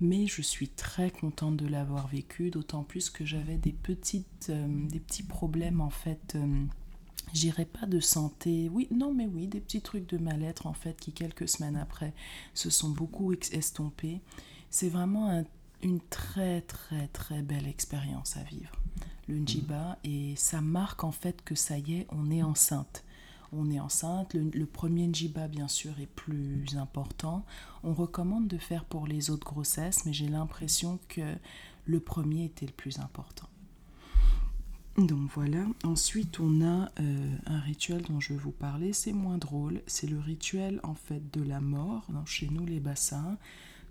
mais 0.00 0.26
je 0.26 0.42
suis 0.42 0.68
très 0.68 1.10
contente 1.10 1.56
de 1.56 1.66
l'avoir 1.66 2.06
vécu, 2.08 2.50
d'autant 2.50 2.84
plus 2.84 3.10
que 3.10 3.24
j'avais 3.24 3.56
des 3.56 3.72
petites, 3.72 4.48
euh, 4.50 4.66
des 4.88 5.00
petits 5.00 5.22
problèmes 5.22 5.80
en 5.80 5.90
fait. 5.90 6.36
J'irai 7.32 7.64
pas 7.64 7.86
de 7.86 7.98
santé, 8.00 8.68
oui, 8.72 8.86
non, 8.92 9.12
mais 9.12 9.26
oui, 9.26 9.48
des 9.48 9.60
petits 9.60 9.80
trucs 9.80 10.08
de 10.08 10.18
mal-être 10.18 10.66
en 10.66 10.72
fait 10.74 11.00
qui 11.00 11.12
quelques 11.12 11.48
semaines 11.48 11.74
après 11.76 12.12
se 12.52 12.70
sont 12.70 12.90
beaucoup 12.90 13.32
estompés. 13.32 14.20
C'est 14.70 14.88
vraiment 14.90 15.30
un- 15.30 15.44
une 15.82 16.00
très 16.00 16.60
très 16.62 17.08
très 17.08 17.42
belle 17.42 17.66
expérience 17.66 18.36
à 18.36 18.42
vivre, 18.44 18.72
le 19.26 19.38
njiba, 19.38 19.98
et 20.04 20.34
ça 20.36 20.60
marque 20.60 21.02
en 21.02 21.12
fait 21.12 21.42
que 21.44 21.54
ça 21.54 21.78
y 21.78 21.94
est, 21.94 22.06
on 22.10 22.30
est 22.30 22.42
enceinte. 22.42 23.04
On 23.56 23.70
est 23.70 23.80
enceinte. 23.80 24.34
Le, 24.34 24.66
premier 24.66 25.06
njiba, 25.06 25.48
bien 25.48 25.68
sûr, 25.68 25.98
est 26.00 26.06
plus 26.06 26.76
important. 26.76 27.44
On 27.82 27.92
recommande 27.92 28.48
de 28.48 28.58
faire 28.58 28.84
pour 28.84 29.06
les 29.06 29.30
autres 29.30 29.46
grossesses, 29.46 30.04
mais 30.06 30.12
j'ai 30.12 30.28
l'impression 30.28 30.98
que 31.08 31.34
le 31.86 32.00
premier 32.00 32.44
était 32.44 32.66
le 32.66 32.72
plus 32.72 32.98
important. 32.98 33.48
Donc 34.96 35.28
voilà. 35.34 35.66
Ensuite, 35.82 36.38
on 36.38 36.62
a 36.62 36.88
euh, 37.00 37.36
un 37.46 37.58
rituel 37.60 38.02
dont 38.02 38.20
je 38.20 38.32
vais 38.32 38.38
vous 38.38 38.52
parler. 38.52 38.92
C'est 38.92 39.12
moins 39.12 39.38
drôle. 39.38 39.82
C'est 39.86 40.06
le 40.06 40.20
rituel 40.20 40.78
en 40.84 40.94
fait 40.94 41.32
de 41.32 41.42
la 41.42 41.60
mort. 41.60 42.06
chez 42.26 42.48
nous, 42.48 42.64
les 42.64 42.78
bassins, 42.78 43.36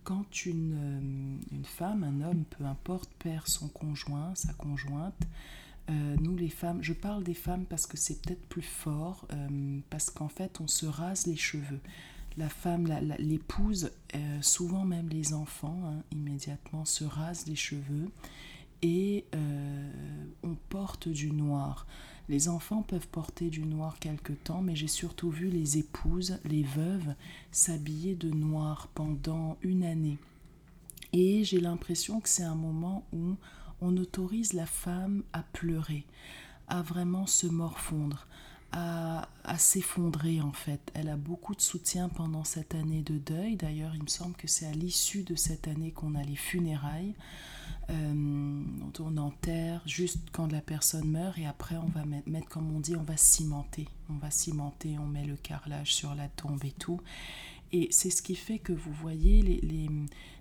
quand 0.03 0.45
une, 0.45 0.75
euh, 0.77 1.55
une, 1.55 1.65
femme, 1.65 2.03
un 2.03 2.21
homme, 2.21 2.45
peu 2.57 2.63
importe, 2.63 3.09
perd 3.19 3.47
son 3.47 3.67
conjoint, 3.67 4.33
sa 4.35 4.53
conjointe, 4.53 5.27
euh, 5.89 6.15
nous 6.21 6.35
les 6.35 6.49
femmes, 6.49 6.81
je 6.81 6.93
parle 6.93 7.23
des 7.23 7.33
femmes 7.33 7.65
parce 7.65 7.87
que 7.87 7.97
c'est 7.97 8.21
peut-être 8.21 8.45
plus 8.47 8.61
fort, 8.61 9.27
parce 9.89 10.09
qu'en 10.09 10.29
fait, 10.29 10.61
on 10.61 10.67
se 10.67 10.85
rase 10.85 11.27
les 11.27 11.35
cheveux. 11.35 11.79
La 12.37 12.49
femme, 12.49 12.87
l'épouse, 13.19 13.91
souvent 14.41 14.85
même 14.85 15.07
les 15.09 15.33
enfants, 15.33 15.79
hein, 15.85 16.01
immédiatement 16.11 16.83
se 16.85 17.03
rasent 17.03 17.45
les 17.45 17.55
cheveux 17.55 18.09
et 18.83 19.25
euh, 19.33 20.25
on 20.43 20.55
porte 20.69 21.07
du 21.07 21.31
noir. 21.31 21.87
Les 22.29 22.49
enfants 22.49 22.83
peuvent 22.83 23.07
porter 23.07 23.49
du 23.49 23.65
noir 23.65 23.97
quelque 23.99 24.33
temps, 24.33 24.61
mais 24.61 24.75
j'ai 24.75 24.87
surtout 24.87 25.29
vu 25.29 25.47
les 25.47 25.77
épouses, 25.77 26.39
les 26.45 26.63
veuves, 26.63 27.15
s'habiller 27.51 28.15
de 28.15 28.29
noir 28.29 28.89
pendant 28.93 29.57
une 29.61 29.83
année. 29.83 30.17
Et 31.13 31.43
j'ai 31.43 31.59
l'impression 31.59 32.19
que 32.19 32.29
c'est 32.29 32.43
un 32.43 32.55
moment 32.55 33.05
où 33.13 33.35
on 33.83 33.97
autorise 33.97 34.53
la 34.53 34.65
femme 34.65 35.23
à 35.33 35.43
pleurer, 35.43 36.05
à 36.67 36.81
vraiment 36.81 37.27
se 37.27 37.47
morfondre, 37.47 38.25
à, 38.71 39.27
s'effondrer 39.57 40.41
en 40.41 40.53
fait. 40.53 40.91
Elle 40.95 41.09
a 41.09 41.17
beaucoup 41.17 41.53
de 41.53 41.61
soutien 41.61 42.09
pendant 42.09 42.43
cette 42.43 42.73
année 42.73 43.01
de 43.01 43.17
deuil. 43.17 43.55
D'ailleurs, 43.55 43.93
il 43.93 44.01
me 44.01 44.07
semble 44.07 44.35
que 44.35 44.47
c'est 44.47 44.65
à 44.65 44.71
l'issue 44.71 45.23
de 45.23 45.35
cette 45.35 45.67
année 45.67 45.91
qu'on 45.91 46.15
a 46.15 46.23
les 46.23 46.35
funérailles. 46.35 47.13
Euh, 47.89 48.63
on 48.99 49.17
enterre 49.17 49.81
juste 49.85 50.19
quand 50.31 50.51
la 50.51 50.61
personne 50.61 51.09
meurt 51.09 51.37
et 51.37 51.45
après 51.45 51.75
on 51.75 51.87
va 51.87 52.03
mettre, 52.25 52.47
comme 52.47 52.73
on 52.73 52.79
dit, 52.79 52.95
on 52.95 53.03
va 53.03 53.17
cimenter. 53.17 53.87
On 54.09 54.15
va 54.15 54.31
cimenter, 54.31 54.97
on 54.97 55.05
met 55.05 55.25
le 55.25 55.35
carrelage 55.35 55.93
sur 55.93 56.15
la 56.15 56.29
tombe 56.29 56.63
et 56.63 56.71
tout. 56.71 57.01
Et 57.73 57.87
c'est 57.91 58.11
ce 58.11 58.21
qui 58.21 58.35
fait 58.35 58.59
que 58.59 58.71
vous 58.71 58.93
voyez 58.93 59.41
les, 59.41 59.89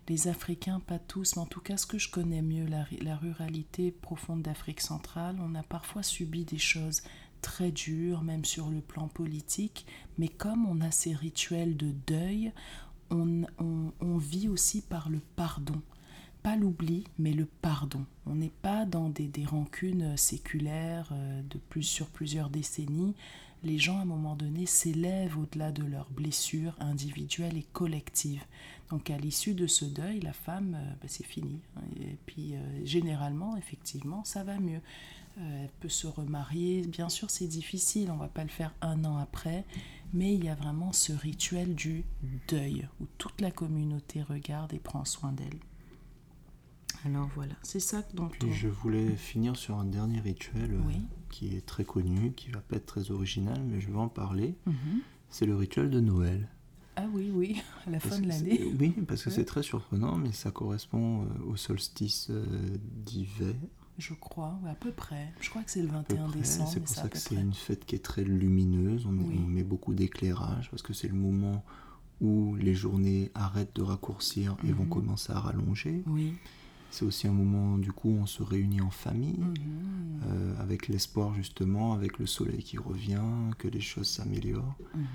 les, 0.07 0.29
Africains, 0.29 0.81
pas 0.81 0.99
tous, 0.99 1.35
mais 1.35 1.43
en 1.43 1.47
tout 1.47 1.63
cas 1.63 1.79
ce 1.79 1.87
que 1.87 1.99
je 1.99 2.11
connais 2.11 2.43
mieux, 2.43 2.67
la, 2.67 2.85
la 3.01 3.17
ruralité 3.17 3.91
profonde 3.91 4.43
d'Afrique 4.43 4.83
centrale, 4.83 5.37
on 5.41 5.55
a 5.55 5.63
parfois 5.63 6.03
subi 6.03 6.45
des 6.45 6.59
choses 6.59 7.03
très 7.41 7.73
dures, 7.73 8.23
même 8.23 8.45
sur 8.45 8.69
le 8.69 8.83
plan 8.83 9.09
politique, 9.09 9.87
mais 10.19 10.29
comme 10.29 10.67
on 10.67 10.83
a 10.83 10.91
ces 10.91 11.15
rituels 11.15 11.79
de 11.79 11.93
deuil, 12.07 12.53
on, 13.11 13.45
on, 13.59 13.93
on 14.01 14.19
vit 14.19 14.49
aussi 14.49 14.83
par 14.83 15.09
le 15.09 15.21
pardon 15.35 15.81
pas 16.43 16.57
l'oubli, 16.57 17.05
mais 17.19 17.33
le 17.33 17.47
pardon. 17.47 18.05
On 18.27 18.35
n'est 18.35 18.53
pas 18.63 18.85
dans 18.85 19.09
des, 19.09 19.29
des, 19.29 19.45
rancunes 19.45 20.17
séculaires 20.17 21.11
euh, 21.13 21.43
de 21.43 21.59
plus 21.59 21.85
sur 21.85 22.09
plusieurs 22.09 22.51
décennies. 22.51 23.15
Les 23.65 23.79
gens, 23.79 23.99
à 23.99 24.03
un 24.03 24.07
moment 24.07 24.35
donné, 24.35 24.67
s'élèvent 24.67 25.39
au-delà 25.39 25.71
de 25.71 25.85
leurs 25.85 26.11
blessures 26.11 26.75
individuelles 26.81 27.57
et 27.57 27.67
collectives. 27.73 28.45
Donc, 28.91 29.11
à 29.11 29.17
l'issue 29.17 29.55
de 29.55 29.67
ce 29.67 29.85
deuil, 29.85 30.21
la 30.21 30.33
femme, 30.33 30.75
euh, 30.75 30.95
ben, 31.01 31.09
c'est 31.09 31.25
fini. 31.25 31.61
Et 32.01 32.17
puis, 32.27 32.55
euh, 32.55 32.85
généralement, 32.85 33.57
effectivement, 33.57 34.25
ça 34.25 34.45
va 34.45 34.59
mieux. 34.59 34.81
elle 35.39 35.71
peut 35.81 35.89
se 35.89 36.07
remarier. 36.07 36.87
Bien 36.87 37.09
sûr, 37.09 37.31
c'est 37.31 37.47
difficile, 37.47 38.11
on 38.11 38.17
ne 38.17 38.21
va 38.21 38.29
pas 38.29 38.43
le 38.43 38.51
faire 38.51 38.75
un 38.83 39.05
an 39.05 39.17
après, 39.17 39.65
mais 40.13 40.35
il 40.35 40.45
y 40.45 40.49
a 40.49 40.55
vraiment 40.55 40.93
ce 40.93 41.13
rituel 41.13 41.75
du 41.75 42.05
deuil, 42.49 42.87
où 43.01 43.07
toute 43.17 43.41
la 43.41 43.51
communauté 43.51 44.23
regarde 44.23 44.75
et 44.75 44.79
prend 44.79 45.07
soin 45.07 45.33
d'elle. 45.33 45.59
Alors 47.05 47.29
voilà, 47.35 47.55
c'est 47.63 47.81
ça 47.81 48.03
dont 48.15 48.29
Puis 48.29 48.53
je 48.53 48.69
voulais 48.69 49.17
finir 49.17 49.57
sur 49.57 49.77
un 49.77 49.85
dernier 49.85 50.21
rituel 50.21 50.75
euh, 50.75 50.93
qui 51.33 51.57
est 51.57 51.67
très 51.67 51.85
connu, 51.85 52.33
qui 52.37 52.51
va 52.51 52.61
pas 52.61 52.77
être 52.77 52.87
très 52.87 53.11
original, 53.11 53.61
mais 53.67 53.81
je 53.81 53.91
vais 53.91 53.99
en 53.99 54.09
parler. 54.09 54.55
Mhm. 54.67 55.01
C'est 55.31 55.47
le 55.47 55.57
rituel 55.57 55.91
de 55.91 55.99
Noël. 55.99 56.49
Ah 56.95 57.07
oui, 57.13 57.33
oui, 57.35 57.61
à 57.87 57.91
la 57.91 57.99
fin 57.99 58.21
de 58.21 58.29
l'année. 58.29 58.61
Oui, 58.79 58.95
parce 59.09 59.25
que 59.25 59.31
c'est 59.31 59.47
très 59.47 59.63
surprenant, 59.63 60.17
mais 60.17 60.31
ça 60.31 60.51
correspond 60.51 61.23
euh, 61.23 61.51
au 61.51 61.57
solstice 61.57 62.29
euh, 62.31 62.45
d'hiver. 63.05 63.55
Je 63.99 64.15
crois, 64.15 64.59
à 64.69 64.75
peu 64.75 64.93
près. 64.93 65.33
Je 65.41 65.51
crois 65.51 65.63
que 65.63 65.71
c'est 65.71 65.83
le 65.83 65.89
21 65.89 66.29
décembre. 66.29 66.71
C'est 66.71 66.81
pour 66.81 66.89
ça 66.89 67.09
que 67.09 67.19
c'est 67.19 67.35
une 67.35 67.55
fête 67.55 67.85
qui 67.85 67.95
est 67.95 68.05
très 68.05 68.25
lumineuse. 68.25 69.07
On, 69.07 69.13
met 69.13 69.65
beaucoup 69.65 69.95
d'éclairage 69.95 70.71
parce 70.71 70.83
que 70.83 70.93
c'est 70.93 71.09
le 71.09 71.15
moment 71.15 71.65
où 72.21 72.57
les 72.57 72.75
journées 72.75 73.31
arrêtent 73.35 73.75
de 73.75 73.83
raccourcir 73.83 74.57
et 74.67 74.73
vont 74.73 74.85
mhm. 74.85 74.91
commencer 74.91 75.33
à 75.33 75.41
rallonger. 75.41 76.03
Oui. 76.07 76.35
C'est 76.93 77.07
aussi 77.07 77.27
un 77.27 77.33
moment, 77.33 77.79
du 77.79 77.91
coup, 77.91 78.11
où 78.11 78.19
on 78.21 78.27
se 78.27 78.43
réunit 78.43 78.83
en 78.83 78.91
famille, 78.91 79.39
mhm. 79.39 80.21
euh, 80.27 80.63
avec 80.63 80.89
l'espoir, 80.89 81.35
justement, 81.35 81.95
avec 81.95 82.19
le 82.19 82.27
soleil 82.27 82.63
qui 82.63 82.77
revient, 82.77 83.23
que 83.57 83.67
les 83.67 83.81
choses 83.81 84.09
s'améliorent. 84.09 84.77
Mhm. 84.95 85.07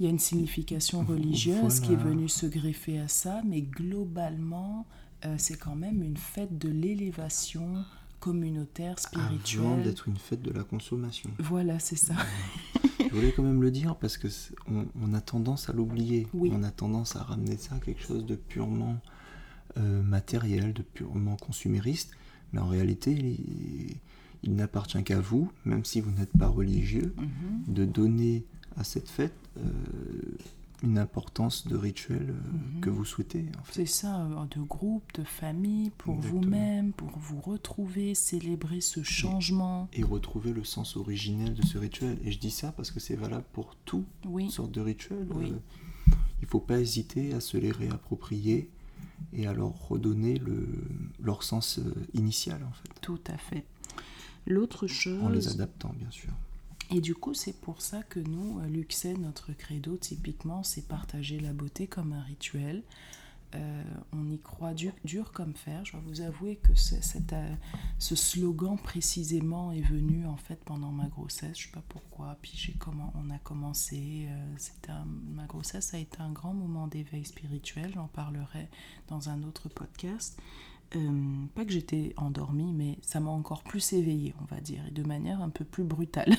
Il 0.00 0.04
y 0.04 0.06
a 0.08 0.10
une 0.10 0.18
signification 0.18 1.04
religieuse 1.04 1.78
qui 1.78 1.92
est 1.92 1.96
venue 1.96 2.28
se 2.28 2.46
greffer 2.46 2.98
à 2.98 3.06
ça, 3.06 3.40
mais 3.46 3.62
globalement, 3.62 4.84
euh, 5.24 5.36
c'est 5.38 5.56
quand 5.56 5.76
même 5.76 6.02
une 6.02 6.16
fête 6.16 6.58
de 6.58 6.68
l'élévation 6.68 7.84
communautaire, 8.18 8.98
spirituelle. 8.98 9.64
Avant 9.64 9.78
d'être 9.78 10.08
une 10.08 10.16
fête 10.16 10.42
de 10.42 10.50
la 10.50 10.64
consommation. 10.64 11.30
Voilà, 11.38 11.78
c'est 11.78 11.96
ça. 11.96 12.14
Je 13.00 13.14
voulais 13.14 13.32
quand 13.32 13.44
même 13.44 13.62
le 13.62 13.70
dire 13.70 13.94
parce 13.96 14.18
que 14.18 14.26
on, 14.66 15.14
a 15.14 15.20
tendance 15.20 15.68
à 15.68 15.72
l'oublier. 15.72 16.26
On 16.34 16.64
a 16.64 16.70
tendance 16.70 17.14
à 17.14 17.22
ramener 17.22 17.56
ça 17.56 17.76
à 17.76 17.78
quelque 17.78 18.02
chose 18.02 18.26
de 18.26 18.34
purement 18.34 19.00
euh, 19.76 20.02
matériel, 20.02 20.72
de 20.72 20.82
purement 20.82 21.36
consumériste, 21.36 22.12
mais 22.52 22.60
en 22.60 22.66
réalité, 22.66 23.12
il, 24.42 24.54
n'appartient 24.54 25.02
qu'à 25.04 25.20
vous, 25.20 25.52
même 25.64 25.84
si 25.84 26.00
vous 26.00 26.10
n'êtes 26.10 26.32
pas 26.38 26.48
religieux, 26.48 27.14
mhm. 27.18 27.74
de 27.74 27.84
donner 27.84 28.46
à 28.76 28.84
cette 28.84 29.08
fête 29.08 29.34
euh, 29.58 29.62
une 30.82 30.96
importance 30.96 31.66
de 31.66 31.76
rituel 31.76 32.30
euh, 32.30 32.76
mhm. 32.76 32.80
que 32.80 32.88
vous 32.88 33.04
souhaitez. 33.04 33.44
C'est 33.70 33.84
ça, 33.84 34.26
de 34.50 34.60
groupe, 34.60 35.04
de 35.14 35.22
famille, 35.22 35.90
pour 35.90 36.14
vous-même, 36.14 36.92
pour 36.92 37.10
vous 37.18 37.40
retrouver, 37.40 38.14
célébrer 38.14 38.80
ce 38.80 39.02
changement. 39.02 39.88
Et, 39.92 40.02
retrouver 40.02 40.52
le 40.52 40.64
sens 40.64 40.96
originel 40.96 41.52
de 41.52 41.64
ce 41.66 41.76
rituel. 41.76 42.18
Et 42.24 42.32
je 42.32 42.38
dis 42.38 42.50
ça 42.50 42.72
parce 42.72 42.90
que 42.90 43.00
c'est 43.00 43.16
valable 43.16 43.46
pour 43.52 43.76
tout 43.84 44.06
oui. 44.24 44.50
sorte 44.50 44.72
de 44.72 44.80
rituel. 44.80 45.28
il 45.30 45.52
ne 46.42 46.46
faut 46.46 46.60
pas 46.60 46.80
hésiter 46.80 47.34
à 47.34 47.40
se 47.40 47.58
les 47.58 47.70
réapproprier 47.70 48.70
et 49.32 49.46
alors 49.46 49.88
redonner 49.88 50.38
le, 50.38 50.66
leur 51.20 51.42
sens 51.42 51.78
euh, 51.78 51.92
initial 52.14 52.62
en 52.64 52.72
fait. 52.72 53.00
Tout 53.00 53.20
à 53.26 53.36
fait. 53.36 53.64
L'autre 54.46 54.86
chose... 54.86 55.22
En 55.22 55.28
les 55.28 55.48
adaptant 55.48 55.94
bien 55.98 56.10
sûr. 56.10 56.30
Et 56.90 57.02
du 57.02 57.14
coup, 57.14 57.34
c'est 57.34 57.52
pour 57.60 57.82
ça 57.82 58.02
que 58.02 58.18
nous, 58.18 58.60
Luxet, 58.62 59.12
notre 59.14 59.52
credo, 59.52 59.98
typiquement, 59.98 60.62
c'est 60.62 60.86
partager 60.86 61.38
la 61.38 61.52
beauté 61.52 61.86
comme 61.86 62.14
un 62.14 62.22
rituel. 62.22 62.82
Euh, 63.54 63.82
on 64.12 64.28
y 64.30 64.38
croit 64.38 64.74
dur, 64.74 65.32
comme 65.32 65.54
fer. 65.54 65.84
Je 65.84 65.92
dois 65.92 66.02
vous 66.06 66.20
avouer 66.20 66.56
que 66.56 66.72
euh, 66.72 67.54
ce 67.98 68.14
slogan 68.14 68.76
précisément 68.76 69.72
est 69.72 69.80
venu 69.80 70.26
en 70.26 70.36
fait 70.36 70.62
pendant 70.64 70.90
ma 70.92 71.06
grossesse. 71.06 71.58
Je 71.58 71.68
ne 71.68 71.72
sais 71.72 71.72
pas 71.72 71.84
pourquoi. 71.88 72.36
Puis 72.42 72.74
comment 72.78 73.12
on 73.16 73.30
a 73.30 73.38
commencé. 73.38 74.28
Euh, 74.28 75.04
ma 75.34 75.46
grossesse 75.46 75.94
a 75.94 75.98
été 75.98 76.20
un 76.20 76.30
grand 76.30 76.52
moment 76.52 76.88
d'éveil 76.88 77.24
spirituel. 77.24 77.92
J'en 77.94 78.08
parlerai 78.08 78.68
dans 79.08 79.30
un 79.30 79.42
autre 79.42 79.68
podcast. 79.68 80.38
pas 80.90 81.64
que 81.64 81.72
j'étais 81.72 82.12
endormie, 82.16 82.72
mais 82.72 82.98
ça 83.02 83.20
m'a 83.20 83.30
encore 83.30 83.62
plus 83.62 83.92
éveillée, 83.94 84.34
on 84.40 84.54
va 84.54 84.60
dire, 84.60 84.86
et 84.86 84.90
de 84.90 85.02
manière 85.02 85.40
un 85.40 85.50
peu 85.50 85.64
plus 85.64 85.84
brutale. 85.84 86.36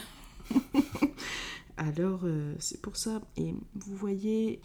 Alors, 1.78 2.26
c'est 2.60 2.82
pour 2.82 2.98
ça. 2.98 3.22
Et 3.38 3.56
vous 3.74 3.96
voyez, 3.96 4.62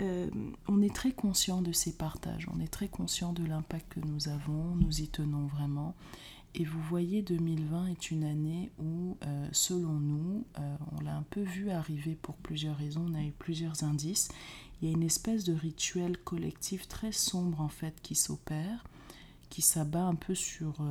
euh, 0.00 0.28
on 0.68 0.82
est 0.82 0.94
très 0.94 1.12
conscient 1.12 1.62
de 1.62 1.72
ces 1.72 1.92
partages, 1.92 2.48
on 2.54 2.60
est 2.60 2.72
très 2.72 2.88
conscient 2.88 3.32
de 3.32 3.44
l'impact 3.44 3.94
que 3.94 4.00
nous 4.00 4.28
avons, 4.28 4.74
nous 4.76 5.00
y 5.00 5.08
tenons 5.08 5.46
vraiment. 5.46 5.94
Et 6.54 6.64
vous 6.64 6.80
voyez, 6.82 7.22
2020 7.22 7.86
est 7.86 8.10
une 8.10 8.24
année 8.24 8.70
où, 8.78 9.16
euh, 9.24 9.48
selon 9.52 9.94
nous, 9.94 10.44
euh, 10.58 10.76
on 10.92 11.02
l'a 11.02 11.16
un 11.16 11.24
peu 11.30 11.40
vu 11.40 11.70
arriver 11.70 12.14
pour 12.20 12.36
plusieurs 12.36 12.76
raisons, 12.76 13.06
on 13.08 13.14
a 13.14 13.22
eu 13.22 13.32
plusieurs 13.32 13.84
indices. 13.84 14.28
Il 14.80 14.88
y 14.88 14.92
a 14.92 14.94
une 14.94 15.02
espèce 15.02 15.44
de 15.44 15.54
rituel 15.54 16.18
collectif 16.18 16.88
très 16.88 17.12
sombre 17.12 17.60
en 17.60 17.68
fait 17.68 17.94
qui 18.02 18.14
s'opère, 18.14 18.84
qui 19.48 19.62
s'abat 19.62 20.02
un 20.04 20.14
peu 20.14 20.34
sur 20.34 20.82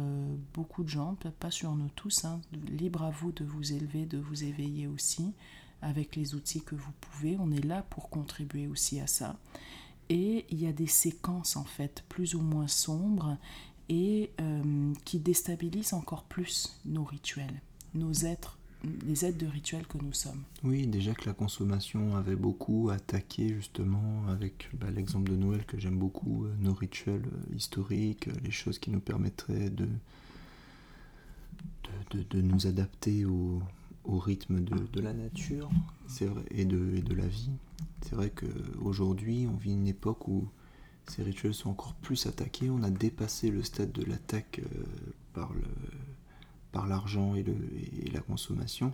beaucoup 0.54 0.84
de 0.84 0.90
gens, 0.90 1.16
peut-être 1.16 1.36
pas 1.36 1.52
sur 1.52 1.76
nous 1.76 1.90
tous, 1.96 2.26
hein. 2.26 2.40
libre 2.70 3.04
à 3.04 3.10
vous 3.10 3.32
de 3.32 3.44
vous 3.44 3.74
élever, 3.74 4.06
de 4.06 4.20
vous 4.20 4.44
éveiller 4.44 4.88
aussi 4.88 5.34
avec 5.82 6.16
les 6.16 6.36
outils 6.36 6.62
que 6.62 6.76
vous 6.76 6.92
pouvez. 7.02 7.38
On 7.40 7.52
est 7.52 7.64
là 7.64 7.84
pour 7.90 8.10
contribuer 8.10 8.68
aussi 8.68 9.00
à 9.00 9.08
ça. 9.08 9.38
Et 10.10 10.46
il 10.50 10.62
y 10.62 10.68
a 10.68 10.74
des 10.74 10.88
séquences 10.88 11.56
en 11.56 11.64
fait 11.64 12.04
plus 12.10 12.36
ou 12.36 12.42
moins 12.42 12.68
sombres 12.68 13.38
et 13.90 14.32
euh, 14.40 14.94
qui 15.06 15.20
déstabilisent 15.20 15.94
encore 15.94 16.24
plus 16.24 16.80
nos 16.86 17.04
rituels, 17.04 17.62
nos 17.94 18.14
êtres 18.14 18.58
les 19.06 19.26
êtres 19.26 19.38
de 19.38 19.48
rituel 19.48 19.86
que 19.88 19.98
nous 19.98 20.14
sommes. 20.14 20.44
Oui, 20.64 20.88
déjà 20.88 21.14
que 21.14 21.26
la 21.26 21.34
consommation 21.34 22.16
avait 22.16 22.36
beaucoup 22.36 22.90
attaqué 22.90 23.50
justement 23.50 24.24
avec 24.30 24.70
bah, 24.74 24.88
l'exemple 24.90 25.30
de 25.30 25.36
Noël 25.36 25.66
que 25.66 25.80
j'aime 25.80 25.98
beaucoup, 25.98 26.46
euh, 26.46 26.56
nos 26.60 26.74
rituels 26.74 27.26
euh, 27.26 27.56
historiques, 27.56 28.28
les 28.44 28.52
choses 28.52 28.80
qui 28.80 28.90
nous 28.90 29.00
permettraient 29.00 29.70
de, 29.70 29.88
de, 32.12 32.24
de, 32.24 32.42
nous 32.42 32.68
adapter 32.68 33.26
au, 33.26 33.62
au 34.04 34.18
rythme 34.18 34.62
de, 34.62 34.76
de, 34.92 35.02
la 35.02 35.14
nature 35.14 35.70
vrai, 36.08 36.44
et, 36.52 36.66
de, 36.66 37.00
de 37.00 37.14
la 37.14 37.28
vie. 37.28 37.52
C'est 38.02 38.16
vrai 38.16 38.32
qu'aujourd'hui, 38.32 39.48
on 39.52 39.56
vit 39.56 39.74
une 39.74 39.88
époque 39.88 40.28
où 40.28 40.48
ces 41.08 41.24
rituels 41.24 41.54
sont 41.54 41.70
encore 41.70 41.94
plus 41.96 42.26
attaqués. 42.26 42.70
On 42.70 42.84
a 42.84 42.90
dépassé 42.90 43.50
le 43.52 43.64
stade 43.64 43.92
de 43.92 44.04
l'attaque 44.04 44.62
par 45.34 45.54
le 45.54 45.64
par 46.72 46.88
l'argent 46.88 47.36
et, 47.36 47.44
et, 48.06 48.10
la 48.12 48.22
consommation. 48.22 48.94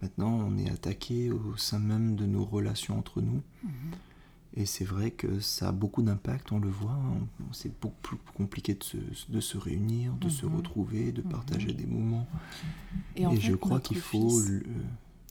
Maintenant, 0.00 0.30
on 0.30 0.56
est 0.56 0.70
attaqué 0.70 1.30
au 1.30 1.56
sein 1.56 1.80
même 1.80 2.14
de 2.14 2.24
nos 2.24 2.44
relations 2.44 2.98
entre 2.98 3.20
nous. 3.20 3.42
Mhm. 3.64 3.72
Et 4.56 4.66
c'est 4.66 4.84
vrai 4.84 5.12
que 5.12 5.38
ça 5.38 5.68
a 5.68 5.72
beaucoup 5.72 6.02
d'impact, 6.02 6.50
on 6.50 6.58
le 6.58 6.68
voit. 6.68 6.90
Hein. 6.90 7.26
C'est 7.52 7.72
beaucoup 7.80 8.16
plus 8.16 8.16
compliqué 8.34 8.74
de 8.74 8.82
se, 8.82 8.96
de 9.28 9.40
se 9.40 9.56
réunir, 9.56 10.12
de 10.14 10.28
se 10.28 10.44
mhm. 10.44 10.56
retrouver, 10.56 11.12
de 11.12 11.22
mhm. 11.22 11.28
partager 11.28 11.72
des 11.72 11.86
moments. 11.86 12.26
Et, 13.16 13.24
je 13.40 13.54
crois 13.54 13.80
qu'il 13.80 13.98
faut... 13.98 14.40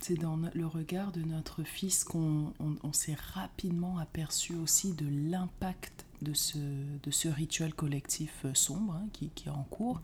C'est 0.01 0.15
dans 0.15 0.39
le 0.53 0.65
regard 0.65 1.11
de 1.11 1.21
notre 1.21 1.63
fils 1.63 2.05
qu'on 2.05 2.53
on, 2.59 2.93
s'est 2.93 3.17
rapidement 3.33 3.97
aperçu 3.97 4.55
aussi 4.55 4.93
de 4.93 5.05
l'impact 5.29 6.05
de 6.21 6.33
ce, 6.33 6.57
de 6.57 7.11
ce 7.11 7.27
rituel 7.27 7.73
collectif 7.73 8.43
euh, 8.45 8.53
sombre 8.53 8.93
hein, 8.93 9.07
qui, 9.11 9.29
qui, 9.29 9.49
est 9.49 9.51
en 9.51 9.63
cours. 9.63 10.01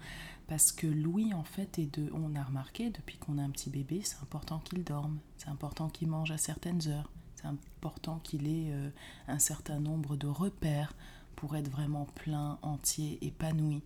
Parce 0.48 0.72
que 0.72 0.88
Louis, 0.88 1.34
en 1.34 1.44
fait, 1.44 1.80
est 1.80 1.98
de, 1.98 2.12
on 2.14 2.36
a 2.36 2.44
remarqué 2.44 2.90
depuis 2.90 3.18
qu'on 3.18 3.38
a 3.38 3.42
un 3.42 3.50
petit 3.50 3.70
bébé, 3.70 4.02
c'est 4.04 4.18
important 4.22 4.60
qu'il 4.60 4.84
dorme, 4.84 5.18
c'est 5.38 5.50
important 5.50 5.90
qu'il 5.90 6.10
mange 6.10 6.32
à 6.32 6.38
certaines 6.38 6.88
heures, 6.88 7.10
c'est 7.46 7.52
important 7.52 8.20
qu'il 8.24 8.48
ait 8.48 8.72
euh, 8.72 8.90
un 9.28 9.40
certain 9.40 9.80
nombre 9.80 10.16
de 10.16 10.28
repères 10.28 10.94
pour 11.36 11.56
être 11.56 11.70
vraiment 11.70 12.06
plein, 12.16 12.58
entier, 12.62 13.18
épanoui. 13.22 13.84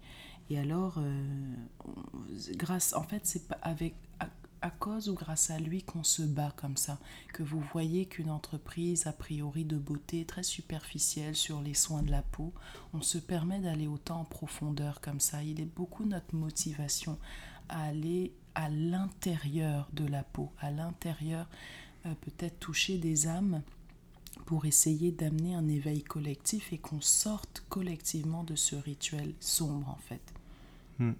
Et 0.50 0.60
alors, 0.60 0.96
euh, 0.98 1.56
grâce, 2.56 2.94
en 2.94 3.04
fait, 3.04 3.22
c'est 3.26 3.44
avec 3.62 3.96
à 4.62 4.70
cause 4.70 5.08
ou 5.08 5.14
grâce 5.14 5.52
à 5.52 5.58
lui 5.58 5.84
qu'on 5.84 6.04
se 6.04 6.22
bat 6.22 6.52
comme 6.58 6.76
ça, 6.76 7.00
que 7.34 7.44
vous 7.44 7.62
voyez 7.62 8.08
qu'une 8.08 8.30
entreprise 8.30 9.08
a 9.08 9.14
priori 9.14 9.64
de 9.64 9.78
beauté 9.78 10.26
très 10.26 10.44
superficielle 10.44 11.36
sur 11.36 11.62
les 11.62 11.74
soins 11.74 12.04
de 12.04 12.12
la 12.12 12.22
peau, 12.22 12.54
on 12.94 13.02
se 13.02 13.18
permet 13.18 13.62
d'aller 13.62 13.88
autant 13.88 14.20
en 14.20 14.26
profondeur 14.26 15.00
comme 15.00 15.22
ça. 15.22 15.44
Il 15.44 15.62
est 15.62 15.74
beaucoup 15.78 16.04
notre 16.04 16.36
motivation 16.36 17.18
à 17.70 17.84
aller 17.86 18.34
à 18.54 18.68
l'intérieur 18.70 19.88
de 19.94 20.06
la 20.06 20.24
peau, 20.24 20.52
à 20.60 20.72
l'intérieur 20.72 21.48
peut-être 22.22 22.60
toucher 22.60 22.98
des 22.98 23.28
âmes 23.28 23.62
pour 24.46 24.66
essayer 24.66 25.12
d'amener 25.12 25.56
un 25.56 25.68
éveil 25.68 26.02
collectif 26.04 26.74
et 26.74 26.78
qu'on 26.78 27.02
sorte 27.02 27.64
collectivement 27.70 28.44
de 28.44 28.56
ce 28.56 28.76
rituel 28.76 29.34
sombre 29.40 29.90
en 29.90 30.00
fait. 30.08 30.22
Hmm. 30.98 31.14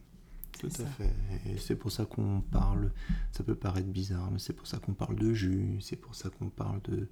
Tout 0.60 0.68
à 0.82 0.86
fait. 0.86 1.14
Et 1.46 1.58
c'est 1.58 1.76
pour 1.76 1.92
ça 1.92 2.06
qu'on 2.06 2.42
parle, 2.42 2.92
ça 3.32 3.44
peut 3.44 3.56
paraître 3.56 3.88
bizarre, 3.88 4.30
mais 4.30 4.40
c'est 4.40 4.54
pour 4.54 4.68
ça 4.68 4.78
qu'on 4.78 4.94
parle 4.94 5.16
de 5.16 5.34
jus, 5.34 5.78
c'est 5.80 5.96
pour 5.96 6.16
ça 6.16 6.30
qu'on 6.30 6.50
parle 6.50 6.82
de, 6.82 7.08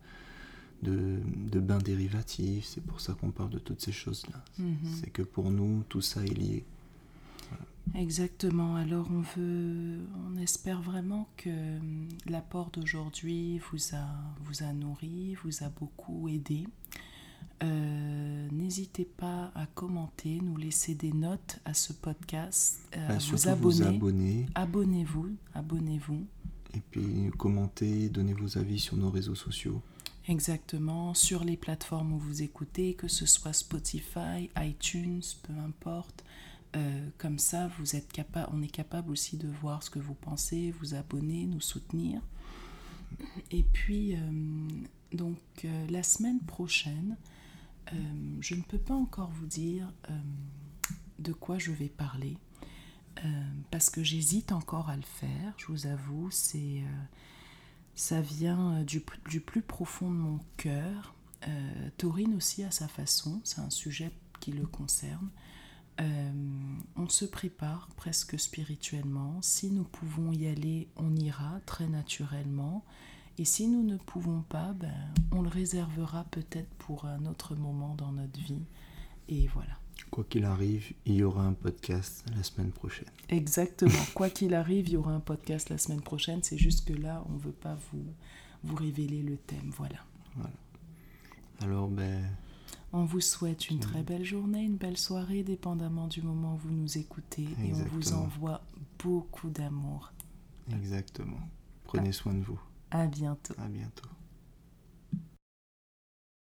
de, 0.84 1.20
de 1.50 1.60
bains 1.60 1.78
dérivatifs, 1.78 2.66
c'est 2.66 2.84
pour 2.84 3.00
ça 3.00 3.14
qu'on 3.14 3.32
parle 3.32 3.52
de 3.52 3.60
toutes 3.60 3.82
ces 3.82 3.94
choses-là. 3.94 4.44
Mhm. 4.60 4.78
C'est 5.00 5.10
que 5.12 5.22
pour 5.22 5.50
nous, 5.50 5.84
tout 5.88 6.02
ça 6.02 6.26
est 6.26 6.38
lié. 6.38 6.66
Exactement. 7.96 8.76
Alors 8.76 9.08
on 9.12 9.22
veut, 9.22 10.00
on 10.28 10.38
espère 10.38 10.82
vraiment 10.82 11.28
que 11.38 11.50
hum, 11.50 12.08
l'apport 12.28 12.70
d'aujourd'hui 12.72 13.60
vous 13.72 13.96
a, 13.96 14.06
vous 14.42 14.64
a 14.64 14.74
nourri, 14.74 15.36
vous 15.44 15.64
a 15.64 15.70
beaucoup 15.70 16.28
aidé. 16.30 16.68
Euh, 17.64 18.48
n'hésitez 18.52 19.06
pas 19.06 19.52
à 19.56 19.66
commenter, 19.66 20.40
nous 20.44 20.58
laisser 20.58 20.94
des 20.94 21.12
notes 21.12 21.60
à 21.66 21.74
ce 21.74 21.92
podcast, 21.92 22.80
euh, 22.96 23.08
bah, 23.08 23.18
vous 23.18 23.82
abonner. 23.84 24.46
Abonnez-vous, 24.54 25.30
abonnez-vous. 25.56 26.24
Et 26.76 26.82
puis 26.92 27.32
commentez, 27.38 28.10
donnez 28.10 28.34
vos 28.34 28.60
avis 28.60 28.80
sur 28.80 28.96
nos 28.96 29.10
réseaux 29.10 29.36
sociaux. 29.36 29.82
Exactement, 30.28 31.14
sur 31.14 31.44
les 31.46 31.56
plateformes 31.56 32.12
où 32.14 32.20
vous 32.20 32.44
écoutez, 32.44 32.94
que 32.94 33.08
ce 33.08 33.26
soit 33.26 33.54
Spotify, 33.54 34.50
iTunes, 34.58 35.24
peu 35.42 35.54
importe. 35.66 36.24
Euh, 36.76 37.10
comme 37.18 37.40
ça, 37.40 37.68
vous 37.80 37.96
êtes 37.96 38.12
capable, 38.12 38.50
on 38.54 38.62
est 38.62 38.68
capable 38.68 39.12
aussi 39.12 39.38
de 39.38 39.48
voir 39.48 39.84
ce 39.84 39.90
que 39.90 40.00
vous 40.00 40.14
pensez, 40.14 40.72
vous 40.72 40.96
abonner, 40.96 41.46
nous 41.46 41.62
soutenir. 41.62 42.22
Et 43.52 43.64
puis, 43.64 44.16
donc, 45.14 45.38
la 45.90 46.04
semaine 46.04 46.42
prochaine, 46.42 47.16
euh, 47.94 48.38
je 48.42 48.56
ne 48.56 48.62
peux 48.62 48.78
pas 48.78 48.94
encore 48.94 49.30
vous 49.32 49.46
dire 49.46 49.92
euh, 50.10 50.20
de 51.20 51.34
quoi 51.34 51.58
je 51.58 51.72
vais 51.72 51.90
parler 51.90 52.38
euh, 53.24 53.44
parce 53.72 53.90
que 53.90 54.04
j'hésite 54.04 54.52
encore 54.52 54.90
à 54.90 54.96
le 54.96 55.04
faire, 55.04 55.54
je 55.58 55.68
vous 55.68 55.88
avoue, 55.88 56.30
c'est 56.32 56.84
ça 57.96 58.22
vient 58.22 58.84
du, 58.84 59.04
du, 59.28 59.42
plus 59.42 59.62
profond 59.62 60.12
de 60.12 60.16
mon 60.16 60.40
cœur. 60.58 61.16
Taurine 61.98 62.36
aussi 62.36 62.64
à 62.64 62.70
sa 62.70 62.88
façon, 62.88 63.42
c'est 63.44 63.60
un 63.60 63.72
sujet 63.72 64.12
qui 64.40 64.52
le 64.52 64.68
concerne. 64.68 65.30
On 66.00 67.10
se 67.10 67.26
prépare 67.26 67.90
presque 67.96 68.40
spirituellement. 68.40 69.40
Si 69.42 69.72
nous 69.72 69.84
pouvons 69.84 70.32
y 70.32 70.48
aller, 70.48 70.88
on 70.96 71.16
ira 71.16 71.60
très 71.66 71.88
naturellement. 71.88 72.84
Et 73.40 73.46
si 73.46 73.68
nous 73.68 73.84
ne 73.84 73.98
pouvons 73.98 74.42
pas, 74.42 74.74
ben, 74.74 74.94
on 75.32 75.42
le 75.42 75.50
réservera 75.50 76.26
peut-être 76.32 76.70
pour 76.80 77.06
un 77.06 77.26
autre 77.26 77.56
moment 77.56 77.96
dans 77.96 78.12
notre 78.12 78.40
vie. 78.40 78.66
Et 79.30 79.48
voilà. 79.54 79.78
Quoi 80.10 80.24
qu'il 80.24 80.46
arrive, 80.46 80.94
il 81.06 81.16
y 81.16 81.24
aura 81.24 81.44
un 81.44 81.54
podcast 81.54 82.24
la 82.36 82.44
semaine 82.44 82.72
prochaine. 82.72 83.10
Exactement. 83.30 83.92
Quoi 84.16 84.30
qu'il 84.30 84.54
arrive, 84.54 84.88
il 84.88 84.94
y 84.94 84.98
aura 84.98 85.14
un 85.14 85.20
podcast 85.20 85.70
la 85.70 85.78
semaine 85.78 86.02
prochaine. 86.02 86.42
C'est 86.44 86.58
juste 86.58 86.88
que 86.88 86.94
là, 86.94 87.24
on 87.30 87.34
ne 87.34 87.40
veut 87.40 87.52
pas 87.52 87.78
vous, 87.92 88.06
vous 88.64 88.76
révéler 88.76 89.22
le 89.22 89.38
thème. 89.38 89.72
Voilà. 89.76 90.00
Voilà. 90.36 90.56
Alors, 91.62 91.88
ben. 91.90 92.24
On 92.94 93.04
vous 93.04 93.22
souhaite 93.22 93.70
une 93.70 93.80
très 93.80 94.02
belle 94.02 94.24
journée, 94.24 94.64
une 94.64 94.78
belle 94.78 94.98
soirée, 94.98 95.44
dépendamment 95.44 96.08
du 96.08 96.22
moment 96.22 96.56
où 96.56 96.58
vous 96.58 96.72
nous 96.72 96.98
écoutez. 96.98 97.48
Et 97.64 97.74
on 97.74 97.84
vous 97.96 98.14
envoie 98.14 98.62
beaucoup 99.04 99.50
d'amour. 99.50 100.14
Exactement. 100.72 101.40
Prenez 101.84 102.12
soin 102.12 102.34
de 102.34 102.44
vous. 102.44 102.60
À 102.92 103.08
bientôt. 103.08 103.54
À 103.58 103.68
bientôt. 103.68 104.10